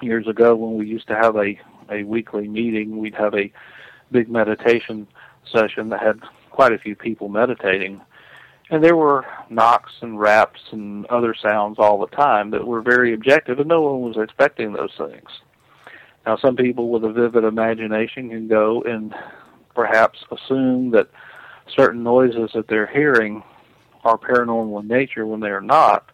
Years 0.00 0.26
ago, 0.26 0.54
when 0.56 0.78
we 0.78 0.86
used 0.86 1.08
to 1.08 1.14
have 1.14 1.36
a, 1.36 1.60
a 1.90 2.04
weekly 2.04 2.48
meeting, 2.48 2.98
we'd 2.98 3.14
have 3.14 3.34
a 3.34 3.52
big 4.10 4.30
meditation 4.30 5.06
session 5.50 5.90
that 5.90 6.00
had 6.00 6.20
quite 6.60 6.72
a 6.74 6.78
few 6.78 6.94
people 6.94 7.30
meditating. 7.30 8.02
And 8.68 8.84
there 8.84 8.94
were 8.94 9.24
knocks 9.48 9.92
and 10.02 10.20
raps 10.20 10.60
and 10.72 11.06
other 11.06 11.34
sounds 11.34 11.76
all 11.78 11.98
the 11.98 12.14
time 12.14 12.50
that 12.50 12.66
were 12.66 12.82
very 12.82 13.14
objective, 13.14 13.60
and 13.60 13.66
no 13.66 13.80
one 13.80 14.02
was 14.02 14.18
expecting 14.22 14.74
those 14.74 14.92
things. 14.98 15.30
Now, 16.26 16.36
some 16.36 16.56
people 16.56 16.90
with 16.90 17.02
a 17.04 17.12
vivid 17.14 17.44
imagination 17.44 18.28
can 18.28 18.46
go 18.46 18.82
and 18.82 19.14
perhaps 19.74 20.18
assume 20.30 20.90
that 20.90 21.08
certain 21.74 22.02
noises 22.02 22.50
that 22.52 22.68
they're 22.68 22.86
hearing 22.86 23.42
are 24.04 24.18
paranormal 24.18 24.82
in 24.82 24.86
nature 24.86 25.26
when 25.26 25.40
they're 25.40 25.62
not. 25.62 26.10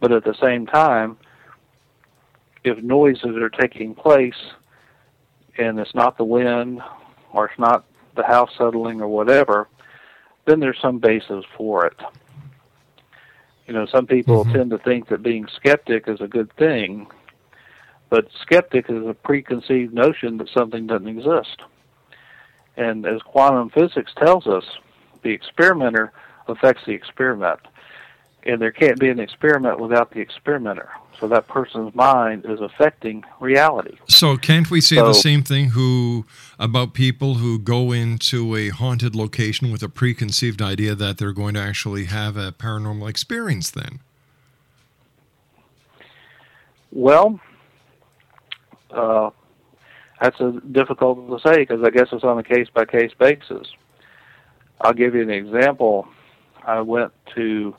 But 0.00 0.10
at 0.10 0.24
the 0.24 0.36
same 0.40 0.64
time, 0.64 1.18
if 2.64 2.82
noises 2.82 3.36
are 3.36 3.50
taking 3.50 3.94
place 3.94 4.40
and 5.58 5.78
it's 5.78 5.94
not 5.94 6.16
the 6.16 6.24
wind 6.24 6.80
or 7.34 7.44
it's 7.44 7.58
not 7.58 7.84
the 8.16 8.24
house 8.24 8.50
settling 8.56 9.00
or 9.00 9.08
whatever, 9.08 9.68
then 10.46 10.60
there's 10.60 10.78
some 10.80 10.98
basis 10.98 11.44
for 11.56 11.86
it. 11.86 11.96
You 13.66 13.74
know, 13.74 13.86
some 13.86 14.06
people 14.06 14.44
Mm-hmm. 14.44 14.52
tend 14.52 14.70
to 14.70 14.78
think 14.78 15.08
that 15.08 15.22
being 15.22 15.46
skeptic 15.54 16.08
is 16.08 16.20
a 16.20 16.26
good 16.26 16.52
thing, 16.56 17.06
but 18.08 18.28
skeptic 18.42 18.86
is 18.88 19.06
a 19.06 19.14
preconceived 19.14 19.94
notion 19.94 20.38
that 20.38 20.48
something 20.48 20.86
doesn't 20.86 21.06
exist. 21.06 21.62
And 22.76 23.06
as 23.06 23.22
quantum 23.22 23.70
physics 23.70 24.12
tells 24.16 24.46
us, 24.46 24.64
the 25.22 25.30
experimenter 25.30 26.12
affects 26.48 26.82
the 26.86 26.92
experiment. 26.92 27.60
And 28.44 28.60
there 28.60 28.72
can't 28.72 28.98
be 28.98 29.10
an 29.10 29.20
experiment 29.20 29.80
without 29.80 30.12
the 30.12 30.20
experimenter. 30.20 30.88
So 31.18 31.28
that 31.28 31.46
person's 31.48 31.94
mind 31.94 32.46
is 32.48 32.60
affecting 32.60 33.22
reality. 33.40 33.98
So 34.08 34.38
can't 34.38 34.70
we 34.70 34.80
say 34.80 34.96
the 34.96 35.12
same 35.12 35.42
thing 35.42 35.70
who 35.70 36.24
about 36.58 36.94
people 36.94 37.34
who 37.34 37.58
go 37.58 37.92
into 37.92 38.56
a 38.56 38.70
haunted 38.70 39.14
location 39.14 39.70
with 39.70 39.82
a 39.82 39.88
preconceived 39.90 40.62
idea 40.62 40.94
that 40.94 41.18
they're 41.18 41.32
going 41.32 41.54
to 41.54 41.60
actually 41.60 42.06
have 42.06 42.38
a 42.38 42.52
paranormal 42.52 43.08
experience 43.08 43.70
then? 43.70 44.00
Well, 46.90 47.38
uh, 48.90 49.30
that's 50.20 50.40
a 50.40 50.60
difficult 50.72 51.28
to 51.28 51.48
say 51.48 51.58
because 51.58 51.82
I 51.84 51.90
guess 51.90 52.08
it's 52.12 52.24
on 52.24 52.38
a 52.38 52.42
case 52.42 52.68
by 52.72 52.86
case 52.86 53.12
basis. 53.18 53.68
I'll 54.80 54.94
give 54.94 55.14
you 55.14 55.22
an 55.22 55.30
example. 55.30 56.08
I 56.66 56.80
went 56.80 57.12
to 57.34 57.74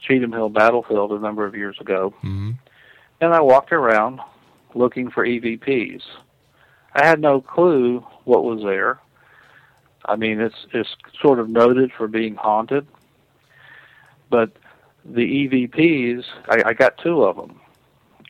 Cheatham 0.00 0.32
Hill 0.32 0.48
Battlefield 0.50 1.12
a 1.12 1.18
number 1.18 1.44
of 1.46 1.54
years 1.54 1.76
ago, 1.80 2.12
Mm-hmm. 2.18 2.50
and 3.20 3.34
I 3.34 3.40
walked 3.40 3.72
around 3.72 4.20
looking 4.74 5.10
for 5.10 5.24
EVPs. 5.26 6.02
I 6.94 7.04
had 7.06 7.20
no 7.20 7.40
clue 7.40 8.00
what 8.24 8.44
was 8.44 8.62
there. 8.62 8.98
I 10.04 10.16
mean, 10.16 10.40
it's 10.40 10.66
it's 10.72 10.94
sort 11.20 11.38
of 11.40 11.48
noted 11.48 11.90
for 11.96 12.06
being 12.08 12.36
haunted, 12.36 12.86
but 14.30 14.52
the 15.04 15.20
EVPs, 15.48 16.24
I, 16.48 16.62
I 16.70 16.72
got 16.72 16.98
two 16.98 17.22
of 17.24 17.36
them 17.36 17.60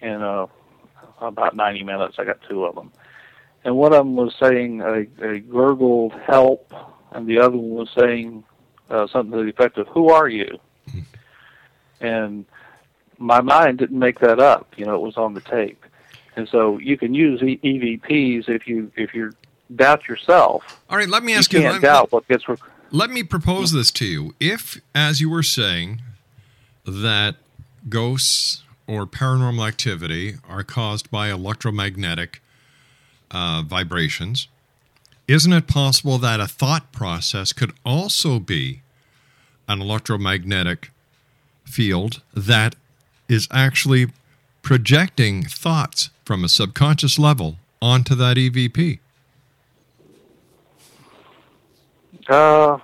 in 0.03 0.23
uh, 0.23 0.47
about 1.21 1.57
90 1.57 1.83
minutes. 1.85 2.17
I 2.19 2.25
got 2.25 2.39
two 2.49 2.64
of 2.64 2.75
them, 2.75 2.93
and 3.64 3.77
one 3.77 3.93
of 3.93 3.99
them 3.99 4.17
was 4.17 4.35
saying 4.41 4.81
a, 4.83 5.07
a 5.27 5.39
gurgled 5.41 6.12
help, 6.27 6.73
and 7.12 7.27
the 7.27 7.39
other 7.39 7.57
one 7.57 7.71
was 7.71 7.91
saying 7.97 8.45
uh, 8.91 9.07
something 9.09 9.33
to 9.39 9.45
the 9.45 9.51
effect 9.51 9.79
of 9.79 9.87
"Who 9.89 10.09
are 10.11 10.29
you?" 10.29 10.59
And 12.01 12.44
my 13.18 13.40
mind 13.40 13.78
didn't 13.78 13.99
make 13.99 14.18
that 14.20 14.38
up. 14.40 14.66
You 14.76 14.84
know, 14.84 14.94
it 14.94 15.01
was 15.01 15.16
on 15.16 15.34
the 15.34 15.40
tape, 15.40 15.84
and 16.36 16.49
so 16.49 16.78
you 16.78 16.97
can 16.99 17.14
use 17.14 17.40
EVPs 17.40 18.49
if 18.49 18.66
you 18.66 18.90
if 18.97 19.14
you 19.14 19.32
doubt 19.74 20.07
yourself. 20.09 20.80
All 20.90 20.97
right, 20.99 21.09
let 21.09 21.22
me 21.24 21.34
ask 21.34 21.53
you. 21.53 21.59
you 21.61 21.64
can't 21.64 21.74
let- 21.76 21.82
doubt 21.82 22.12
what 22.12 22.28
gets. 22.28 22.49
Rec- 22.49 22.59
Let 22.90 23.11
me 23.11 23.22
propose 23.22 23.72
this 23.72 23.90
to 23.92 24.05
you. 24.07 24.34
If, 24.38 24.80
as 24.94 25.20
you 25.20 25.28
were 25.30 25.42
saying, 25.42 26.03
that 26.84 27.36
ghosts 27.88 28.62
or 28.86 29.07
paranormal 29.07 29.66
activity 29.66 30.34
are 30.49 30.62
caused 30.62 31.11
by 31.11 31.30
electromagnetic 31.30 32.40
uh, 33.32 33.62
vibrations, 33.66 34.47
isn't 35.26 35.53
it 35.53 35.66
possible 35.66 36.18
that 36.18 36.38
a 36.38 36.47
thought 36.47 36.92
process 36.92 37.53
could 37.53 37.72
also 37.84 38.38
be 38.38 38.82
an 39.66 39.80
electromagnetic 39.80 40.90
field 41.67 42.23
that 42.35 42.75
is 43.29 43.49
actually 43.51 44.07
projecting 44.62 45.45
thoughts 45.45 46.11
from 46.25 46.45
a 46.45 46.49
subconscious 46.49 47.19
level 47.19 47.57
onto 47.81 48.14
that 48.14 48.37
EVP? 48.37 48.99
Uh, 52.29 52.79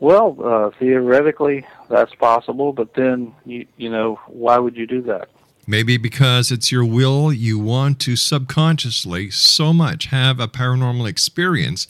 well, 0.00 0.36
uh, 0.42 0.70
theoretically 0.78 1.66
that's 1.88 2.14
possible, 2.14 2.72
but 2.72 2.94
then 2.94 3.34
you 3.44 3.66
you 3.76 3.90
know 3.90 4.18
why 4.26 4.58
would 4.58 4.76
you 4.76 4.86
do 4.86 5.02
that? 5.02 5.28
Maybe 5.66 5.96
because 5.96 6.52
it's 6.52 6.70
your 6.70 6.84
will, 6.84 7.32
you 7.32 7.58
want 7.58 7.98
to 8.00 8.14
subconsciously 8.14 9.30
so 9.30 9.72
much 9.72 10.06
have 10.06 10.38
a 10.38 10.46
paranormal 10.46 11.08
experience 11.08 11.88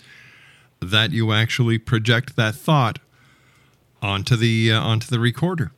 that 0.81 1.13
you 1.13 1.33
actually 1.33 1.79
project 1.79 2.37
that 2.37 2.55
thought 2.55 2.99
onto 4.03 4.37
the 4.37 4.73
uh, 4.73 4.81
onto 4.81 5.07
the 5.09 5.19
recorder. 5.19 5.73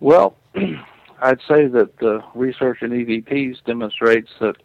Well, 0.00 0.36
I'd 1.20 1.40
say 1.48 1.66
that 1.66 1.98
the 1.98 2.22
research 2.34 2.82
in 2.82 2.90
EVPs 2.90 3.64
demonstrates 3.64 4.30
that 4.40 4.56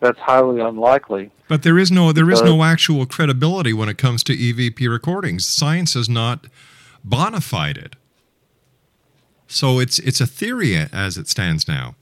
that's 0.00 0.18
highly 0.18 0.60
unlikely. 0.60 1.30
But 1.48 1.62
there 1.62 1.78
is 1.78 1.90
no 1.90 2.12
there 2.12 2.30
is 2.30 2.42
no 2.42 2.62
actual 2.62 3.06
credibility 3.06 3.72
when 3.72 3.88
it 3.88 3.98
comes 3.98 4.22
to 4.24 4.36
EVP 4.36 4.88
recordings. 4.88 5.46
Science 5.46 5.94
has 5.94 6.08
not 6.08 6.46
bona 7.04 7.40
fide 7.40 7.78
it. 7.78 7.96
So 9.46 9.78
it's 9.78 9.98
it's 9.98 10.20
a 10.20 10.26
theory 10.26 10.76
as 10.76 11.16
it 11.16 11.26
stands 11.26 11.66
now. 11.66 11.94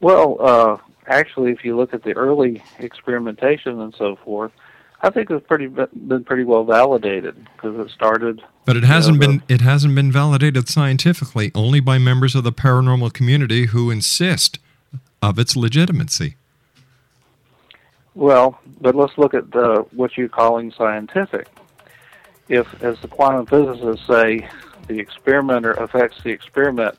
Well, 0.00 0.36
uh, 0.38 0.76
actually, 1.06 1.50
if 1.50 1.64
you 1.64 1.76
look 1.76 1.94
at 1.94 2.02
the 2.02 2.12
early 2.12 2.62
experimentation 2.78 3.80
and 3.80 3.94
so 3.96 4.16
forth, 4.16 4.52
I 5.02 5.10
think 5.10 5.30
it's 5.30 5.46
pretty 5.46 5.66
been 5.66 6.24
pretty 6.24 6.44
well 6.44 6.64
validated 6.64 7.36
because 7.56 7.78
it 7.78 7.92
started. 7.92 8.42
But 8.64 8.76
it 8.76 8.84
hasn't 8.84 9.20
the- 9.20 9.26
been 9.26 9.42
it 9.48 9.60
hasn't 9.60 9.94
been 9.94 10.10
validated 10.10 10.68
scientifically 10.68 11.52
only 11.54 11.80
by 11.80 11.98
members 11.98 12.34
of 12.34 12.44
the 12.44 12.52
paranormal 12.52 13.12
community 13.12 13.66
who 13.66 13.90
insist 13.90 14.58
of 15.20 15.38
its 15.38 15.56
legitimacy. 15.56 16.36
Well, 18.14 18.60
but 18.80 18.94
let's 18.94 19.18
look 19.18 19.34
at 19.34 19.50
the, 19.50 19.84
what 19.90 20.16
you're 20.16 20.28
calling 20.28 20.70
scientific. 20.72 21.48
If, 22.48 22.82
as 22.82 23.00
the 23.00 23.08
quantum 23.08 23.46
physicists 23.46 24.06
say, 24.06 24.48
the 24.86 24.98
experimenter 24.98 25.72
affects 25.72 26.22
the 26.22 26.30
experiment. 26.30 26.96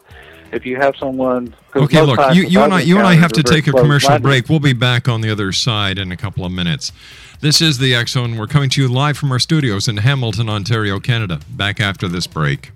If 0.52 0.66
you 0.66 0.78
have 0.78 0.96
someone, 0.98 1.54
Okay, 1.76 2.02
look, 2.02 2.20
you, 2.34 2.44
you 2.44 2.62
and 2.62 2.74
I, 2.74 2.82
you 2.82 2.98
and 2.98 3.08
I 3.08 3.16
have 3.16 3.32
to 3.34 3.44
take 3.44 3.68
a 3.68 3.72
commercial 3.72 4.18
break. 4.20 4.48
We'll 4.48 4.60
be 4.60 4.74
back 4.74 5.10
on 5.10 5.22
the 5.22 5.30
other 5.30 5.52
side 5.52 5.98
in 5.98 6.12
a 6.12 6.18
couple 6.18 6.46
of 6.46 6.52
minutes. 6.52 6.92
This 7.42 7.62
is 7.62 7.78
the 7.80 7.94
X 7.94 8.12
Zone. 8.12 8.38
We're 8.38 8.48
coming 8.48 8.70
to 8.72 8.82
you 8.82 8.88
live 8.88 9.18
from 9.18 9.32
our 9.32 9.40
studios 9.40 9.88
in 9.88 9.98
Hamilton, 9.98 10.50
Ontario, 10.50 11.00
Canada. 11.00 11.42
Back 11.50 11.80
after 11.82 12.08
this 12.08 12.28
break. 12.28 12.72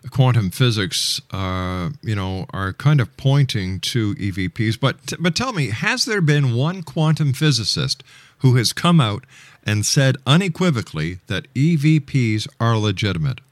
quantum 0.08 0.48
physics, 0.48 1.20
uh, 1.30 1.90
you 2.00 2.14
know, 2.14 2.46
are 2.54 2.72
kind 2.72 3.02
of 3.02 3.14
pointing 3.18 3.80
to 3.80 4.14
EVPs. 4.14 4.80
But 4.80 5.12
but 5.20 5.36
tell 5.36 5.52
me, 5.52 5.68
has 5.68 6.06
there 6.06 6.22
been 6.22 6.54
one 6.54 6.82
quantum 6.82 7.34
physicist 7.34 8.02
who 8.38 8.56
has 8.56 8.72
come 8.72 8.98
out 8.98 9.26
and 9.62 9.84
said 9.84 10.16
unequivocally 10.26 11.18
that 11.26 11.52
EVPs 11.52 12.48
are 12.58 12.78
legitimate? 12.78 13.42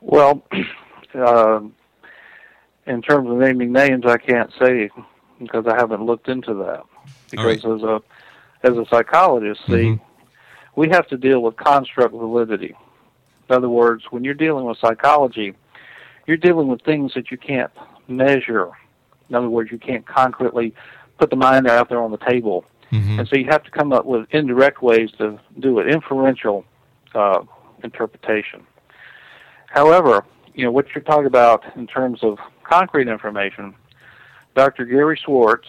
Well, 0.00 0.42
uh, 1.14 1.60
in 2.86 3.02
terms 3.02 3.30
of 3.30 3.36
naming 3.36 3.72
names, 3.72 4.04
I 4.06 4.18
can't 4.18 4.50
say 4.58 4.90
because 5.40 5.66
I 5.66 5.76
haven't 5.76 6.04
looked 6.04 6.28
into 6.28 6.54
that. 6.54 6.84
Because 7.30 7.64
as 7.64 7.82
a 7.82 8.02
as 8.62 8.76
a 8.76 8.84
psychologist, 8.88 9.60
see, 9.66 10.00
we 10.76 10.88
have 10.90 11.06
to 11.08 11.16
deal 11.16 11.42
with 11.42 11.56
construct 11.56 12.14
validity. 12.14 12.74
In 13.48 13.56
other 13.56 13.68
words, 13.68 14.04
when 14.10 14.24
you're 14.24 14.34
dealing 14.34 14.64
with 14.64 14.78
psychology, 14.78 15.54
you're 16.26 16.36
dealing 16.36 16.68
with 16.68 16.82
things 16.82 17.12
that 17.14 17.30
you 17.30 17.36
can't 17.38 17.72
measure. 18.08 18.70
In 19.28 19.34
other 19.34 19.48
words, 19.48 19.70
you 19.72 19.78
can't 19.78 20.06
concretely 20.06 20.74
put 21.18 21.30
the 21.30 21.36
mind 21.36 21.66
out 21.66 21.88
there 21.88 22.02
on 22.02 22.10
the 22.10 22.18
table. 22.18 22.64
And 23.18 23.28
so 23.28 23.36
you 23.36 23.46
have 23.46 23.62
to 23.64 23.70
come 23.70 23.92
up 23.92 24.04
with 24.04 24.26
indirect 24.30 24.82
ways 24.82 25.10
to 25.18 25.40
do 25.58 25.78
it, 25.78 25.88
inferential 25.88 26.64
uh, 27.14 27.42
interpretation. 27.82 28.66
However, 29.68 30.24
you 30.54 30.64
know, 30.64 30.70
what 30.70 30.86
you're 30.94 31.02
talking 31.02 31.26
about 31.26 31.64
in 31.76 31.86
terms 31.86 32.22
of 32.22 32.38
concrete 32.64 33.08
information, 33.08 33.74
Dr. 34.54 34.84
Gary 34.84 35.18
Schwartz 35.22 35.68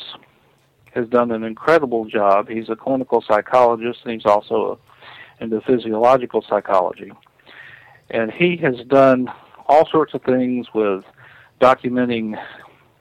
has 0.93 1.07
done 1.09 1.31
an 1.31 1.43
incredible 1.43 2.05
job. 2.05 2.47
He's 2.47 2.69
a 2.69 2.75
clinical 2.75 3.23
psychologist 3.27 3.99
and 4.03 4.13
he's 4.13 4.25
also 4.25 4.79
into 5.39 5.61
physiological 5.61 6.43
psychology. 6.47 7.11
And 8.09 8.31
he 8.31 8.57
has 8.57 8.75
done 8.87 9.31
all 9.67 9.87
sorts 9.89 10.13
of 10.13 10.21
things 10.23 10.67
with 10.73 11.03
documenting 11.59 12.39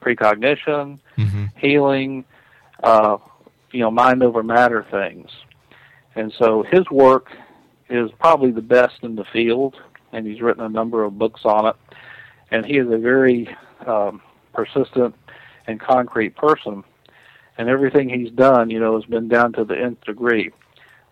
precognition, 0.01 0.99
healing, 1.57 2.25
uh, 2.83 3.17
you 3.71 3.79
know, 3.79 3.91
mind 3.91 4.23
over 4.23 4.43
matter 4.43 4.85
things. 4.89 5.29
And 6.15 6.33
so 6.37 6.63
his 6.63 6.89
work 6.89 7.31
is 7.89 8.11
probably 8.19 8.51
the 8.51 8.61
best 8.61 9.03
in 9.03 9.15
the 9.15 9.25
field, 9.25 9.75
and 10.11 10.25
he's 10.25 10.41
written 10.41 10.63
a 10.63 10.69
number 10.69 11.03
of 11.03 11.17
books 11.17 11.41
on 11.43 11.67
it. 11.67 11.75
And 12.51 12.65
he 12.65 12.77
is 12.77 12.87
a 12.91 12.97
very 12.97 13.49
um, 13.87 14.21
persistent 14.53 15.15
and 15.67 15.79
concrete 15.79 16.35
person, 16.35 16.83
and 17.57 17.69
everything 17.69 18.09
he's 18.09 18.31
done, 18.31 18.69
you 18.69 18.79
know, 18.79 18.95
has 18.95 19.05
been 19.05 19.27
down 19.27 19.53
to 19.53 19.63
the 19.63 19.77
nth 19.77 20.01
degree. 20.03 20.51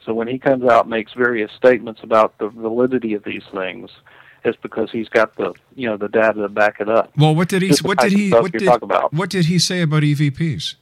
So 0.06 0.14
when 0.14 0.28
he 0.28 0.40
comes 0.40 0.64
out 0.66 0.86
and 0.86 0.90
makes 0.90 1.14
various 1.14 1.52
statements 1.52 2.02
about 2.04 2.38
the 2.40 2.50
validity 2.50 3.14
of 3.14 3.24
these 3.24 3.44
things, 3.54 3.90
it's 4.44 4.58
because 4.62 4.90
he's 4.92 5.08
got 5.10 5.36
the 5.38 5.54
you 5.76 5.88
know 5.88 5.98
the 5.98 6.08
data 6.08 6.42
to 6.42 6.50
back 6.50 6.80
it 6.80 6.90
up. 6.90 7.12
Well, 7.16 7.36
what 7.36 7.50
did 7.50 7.62
he? 7.62 7.74
What 7.82 8.00
did 8.00 8.12
he? 8.12 8.32
What 8.32 8.52
did, 8.52 8.68
what 9.12 9.30
did 9.30 9.46
he 9.46 9.60
say 9.60 9.82
about 9.82 10.04
EVPs? 10.04 10.76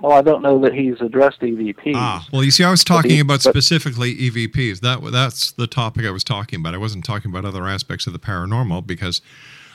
Well, 0.00 0.12
I 0.12 0.22
don't 0.22 0.42
know 0.42 0.58
that 0.62 0.72
he's 0.72 0.98
addressed 1.00 1.40
EVPs. 1.40 1.92
Ah, 1.94 2.26
well, 2.32 2.42
you 2.42 2.50
see, 2.50 2.64
I 2.64 2.70
was 2.70 2.82
talking 2.82 3.10
he- 3.12 3.20
about 3.20 3.44
but- 3.44 3.50
specifically 3.50 4.16
EVPs. 4.16 4.80
That 4.80 5.00
that's 5.12 5.52
the 5.52 5.66
topic 5.66 6.06
I 6.06 6.10
was 6.10 6.24
talking 6.24 6.60
about. 6.60 6.74
I 6.74 6.78
wasn't 6.78 7.04
talking 7.04 7.30
about 7.30 7.44
other 7.44 7.66
aspects 7.66 8.06
of 8.06 8.12
the 8.12 8.18
paranormal 8.18 8.86
because 8.86 9.20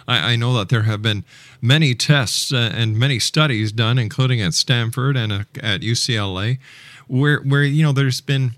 I, 0.08 0.34
I 0.34 0.36
know 0.36 0.54
that 0.58 0.70
there 0.70 0.84
have 0.84 1.02
been 1.02 1.24
many 1.62 1.96
tests 1.96 2.54
uh, 2.54 2.72
and 2.74 2.98
many 2.98 3.20
studies 3.20 3.72
done, 3.72 3.98
including 3.98 4.42
at 4.42 4.54
Stanford 4.54 5.18
and 5.18 5.32
uh, 5.32 5.44
at 5.62 5.82
UCLA, 5.82 6.60
where 7.08 7.40
where 7.40 7.64
you 7.64 7.84
know 7.84 7.92
there's 7.92 8.22
been 8.22 8.52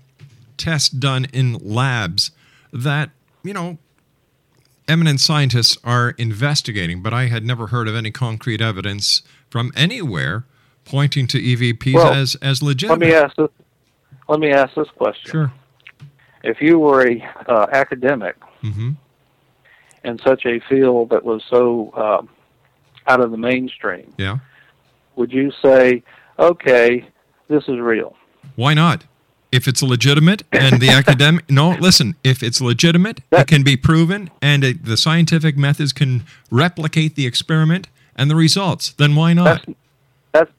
tests 0.56 0.88
done 0.88 1.26
in 1.32 1.54
labs 1.54 2.30
that 2.72 3.10
you 3.42 3.52
know 3.52 3.78
eminent 4.86 5.20
scientists 5.20 5.76
are 5.84 6.10
investigating, 6.18 7.02
but 7.02 7.12
I 7.12 7.26
had 7.26 7.44
never 7.44 7.68
heard 7.68 7.88
of 7.88 7.94
any 7.94 8.10
concrete 8.10 8.60
evidence 8.60 9.22
from 9.50 9.72
anywhere 9.76 10.44
pointing 10.84 11.26
to 11.28 11.38
EVPs 11.38 11.94
Well, 11.94 12.12
as 12.12 12.34
as 12.36 12.62
Let 12.62 12.68
legitimate. 12.68 13.00
me 13.00 13.14
ask 13.14 13.36
this. 13.36 13.50
Let 14.28 14.40
me 14.40 14.50
ask 14.50 14.74
this 14.74 14.88
question. 14.96 15.30
Sure. 15.30 15.52
If 16.42 16.60
you 16.60 16.78
were 16.78 17.06
a 17.06 17.22
uh, 17.46 17.66
academic 17.72 18.36
hmm 18.60 18.92
in 20.04 20.18
such 20.18 20.46
a 20.46 20.60
field 20.68 21.10
that 21.10 21.24
was 21.24 21.42
so 21.48 21.90
uh, 21.96 22.22
out 23.06 23.20
of 23.20 23.30
the 23.30 23.36
mainstream, 23.36 24.12
Yeah. 24.18 24.38
would 25.16 25.32
you 25.32 25.50
say, 25.62 26.02
"Okay, 26.38 27.06
this 27.48 27.64
is 27.68 27.78
real"? 27.78 28.16
Why 28.56 28.74
not? 28.74 29.04
If 29.50 29.66
it's 29.66 29.82
legitimate 29.82 30.42
and 30.52 30.78
the 30.80 30.90
academic, 31.00 31.50
no, 31.50 31.70
listen, 31.70 32.16
if 32.22 32.42
it's 32.42 32.60
legitimate, 32.60 33.20
it 33.32 33.46
can 33.46 33.62
be 33.62 33.76
proven 33.78 34.30
and 34.42 34.62
it, 34.62 34.84
the 34.84 34.96
scientific 34.98 35.56
methods 35.56 35.92
can 35.94 36.24
replicate 36.50 37.14
the 37.14 37.26
experiment 37.26 37.88
and 38.14 38.30
the 38.30 38.36
results, 38.36 38.92
then 38.92 39.14
why 39.16 39.32
not? 39.32 39.64
That's 40.32 40.50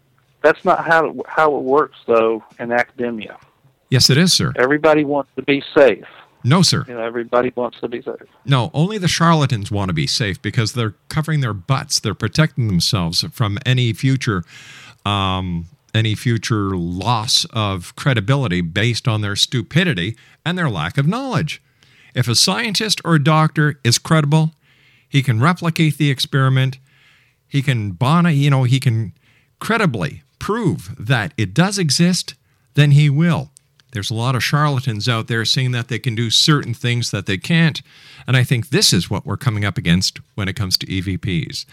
that's 0.42 0.66
not 0.66 0.86
how 0.88 1.14
how 1.28 1.56
it 1.56 1.62
works 1.64 1.98
though 2.08 2.44
in 2.60 2.72
academia. 2.72 3.38
yes, 3.92 4.10
it 4.10 4.18
is, 4.18 4.34
sir. 4.34 4.54
Everybody 4.56 5.04
wants 5.04 5.30
to 5.36 5.44
be 5.44 5.62
safe. 5.76 6.06
No, 6.44 6.62
sir. 6.62 6.86
You 6.88 6.94
know, 6.94 7.02
everybody 7.02 7.52
wants 7.56 7.80
to 7.82 7.88
be 7.88 8.02
safe. 8.02 8.16
No, 8.46 8.72
only 8.74 8.98
the 8.98 9.08
charlatans 9.08 9.72
want 9.72 9.90
to 9.90 9.94
be 9.94 10.08
safe 10.08 10.42
because 10.42 10.74
they're 10.74 10.96
covering 11.10 11.42
their 11.42 11.54
butts. 11.54 12.00
They're 12.00 12.14
protecting 12.14 12.68
themselves 12.68 13.26
from 13.32 13.58
any 13.66 13.92
future, 13.94 14.44
um, 15.06 15.66
any 15.94 16.16
future 16.16 16.78
loss 16.78 17.46
of 17.52 17.96
credibility 17.96 18.62
based 18.62 19.08
on 19.08 19.22
their 19.22 19.36
stupidity 19.36 20.16
and 20.46 20.58
their 20.58 20.70
lack 20.70 20.98
of 20.98 21.08
knowledge. 21.08 21.62
If 22.16 22.28
a 22.28 22.36
scientist 22.36 23.02
or 23.04 23.16
a 23.16 23.24
doctor 23.24 23.80
is 23.84 23.98
credible, 23.98 24.54
he 25.10 25.22
can 25.22 25.42
replicate 25.42 25.98
the 25.98 26.10
experiment. 26.10 26.80
He 27.48 27.62
can 27.62 27.92
bona, 27.92 28.32
you 28.32 28.50
know, 28.50 28.64
he 28.64 28.80
can 28.80 29.14
credibly 29.60 30.24
prove 30.38 30.96
that 30.98 31.34
it 31.38 31.54
does 31.54 31.78
exist. 31.78 32.36
Then 32.76 32.92
he 32.92 33.10
will. 33.10 33.52
There's 33.92 34.12
a 34.12 34.16
lot 34.16 34.36
of 34.36 34.44
charlatans 34.44 35.10
out 35.10 35.28
there 35.28 35.46
saying 35.46 35.72
that 35.72 35.88
they 35.88 36.00
can 36.00 36.16
do 36.16 36.30
certain 36.30 36.74
things 36.74 37.12
that 37.12 37.26
they 37.26 37.38
can't. 37.38 37.82
And 38.28 38.38
I 38.38 38.44
think 38.44 38.70
this 38.70 38.94
is 38.94 39.10
what 39.10 39.26
we're 39.26 39.38
coming 39.38 39.66
up 39.66 39.78
against 39.78 40.20
when 40.36 40.48
it 40.48 40.56
comes 40.56 40.78
to 40.78 40.86
EVPs. 40.86 41.66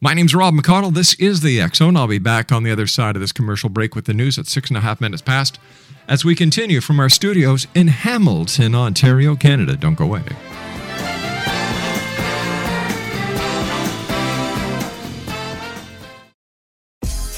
My 0.00 0.14
name's 0.14 0.34
Rob 0.34 0.54
McConnell. 0.54 0.92
This 0.92 1.14
is 1.14 1.42
the 1.42 1.64
Zone. 1.74 1.96
I'll 1.96 2.08
be 2.08 2.18
back 2.18 2.50
on 2.50 2.64
the 2.64 2.72
other 2.72 2.86
side 2.86 3.14
of 3.14 3.20
this 3.20 3.32
commercial 3.32 3.68
break 3.68 3.94
with 3.94 4.06
the 4.06 4.14
news 4.14 4.38
at 4.38 4.46
six 4.46 4.68
and 4.68 4.76
a 4.76 4.80
half 4.80 5.00
minutes 5.00 5.22
past 5.22 5.58
as 6.08 6.24
we 6.24 6.34
continue 6.34 6.80
from 6.80 6.98
our 6.98 7.08
studios 7.08 7.66
in 7.74 7.88
Hamilton, 7.88 8.74
Ontario, 8.74 9.36
Canada. 9.36 9.76
Don't 9.76 9.94
go 9.94 10.04
away. 10.04 10.22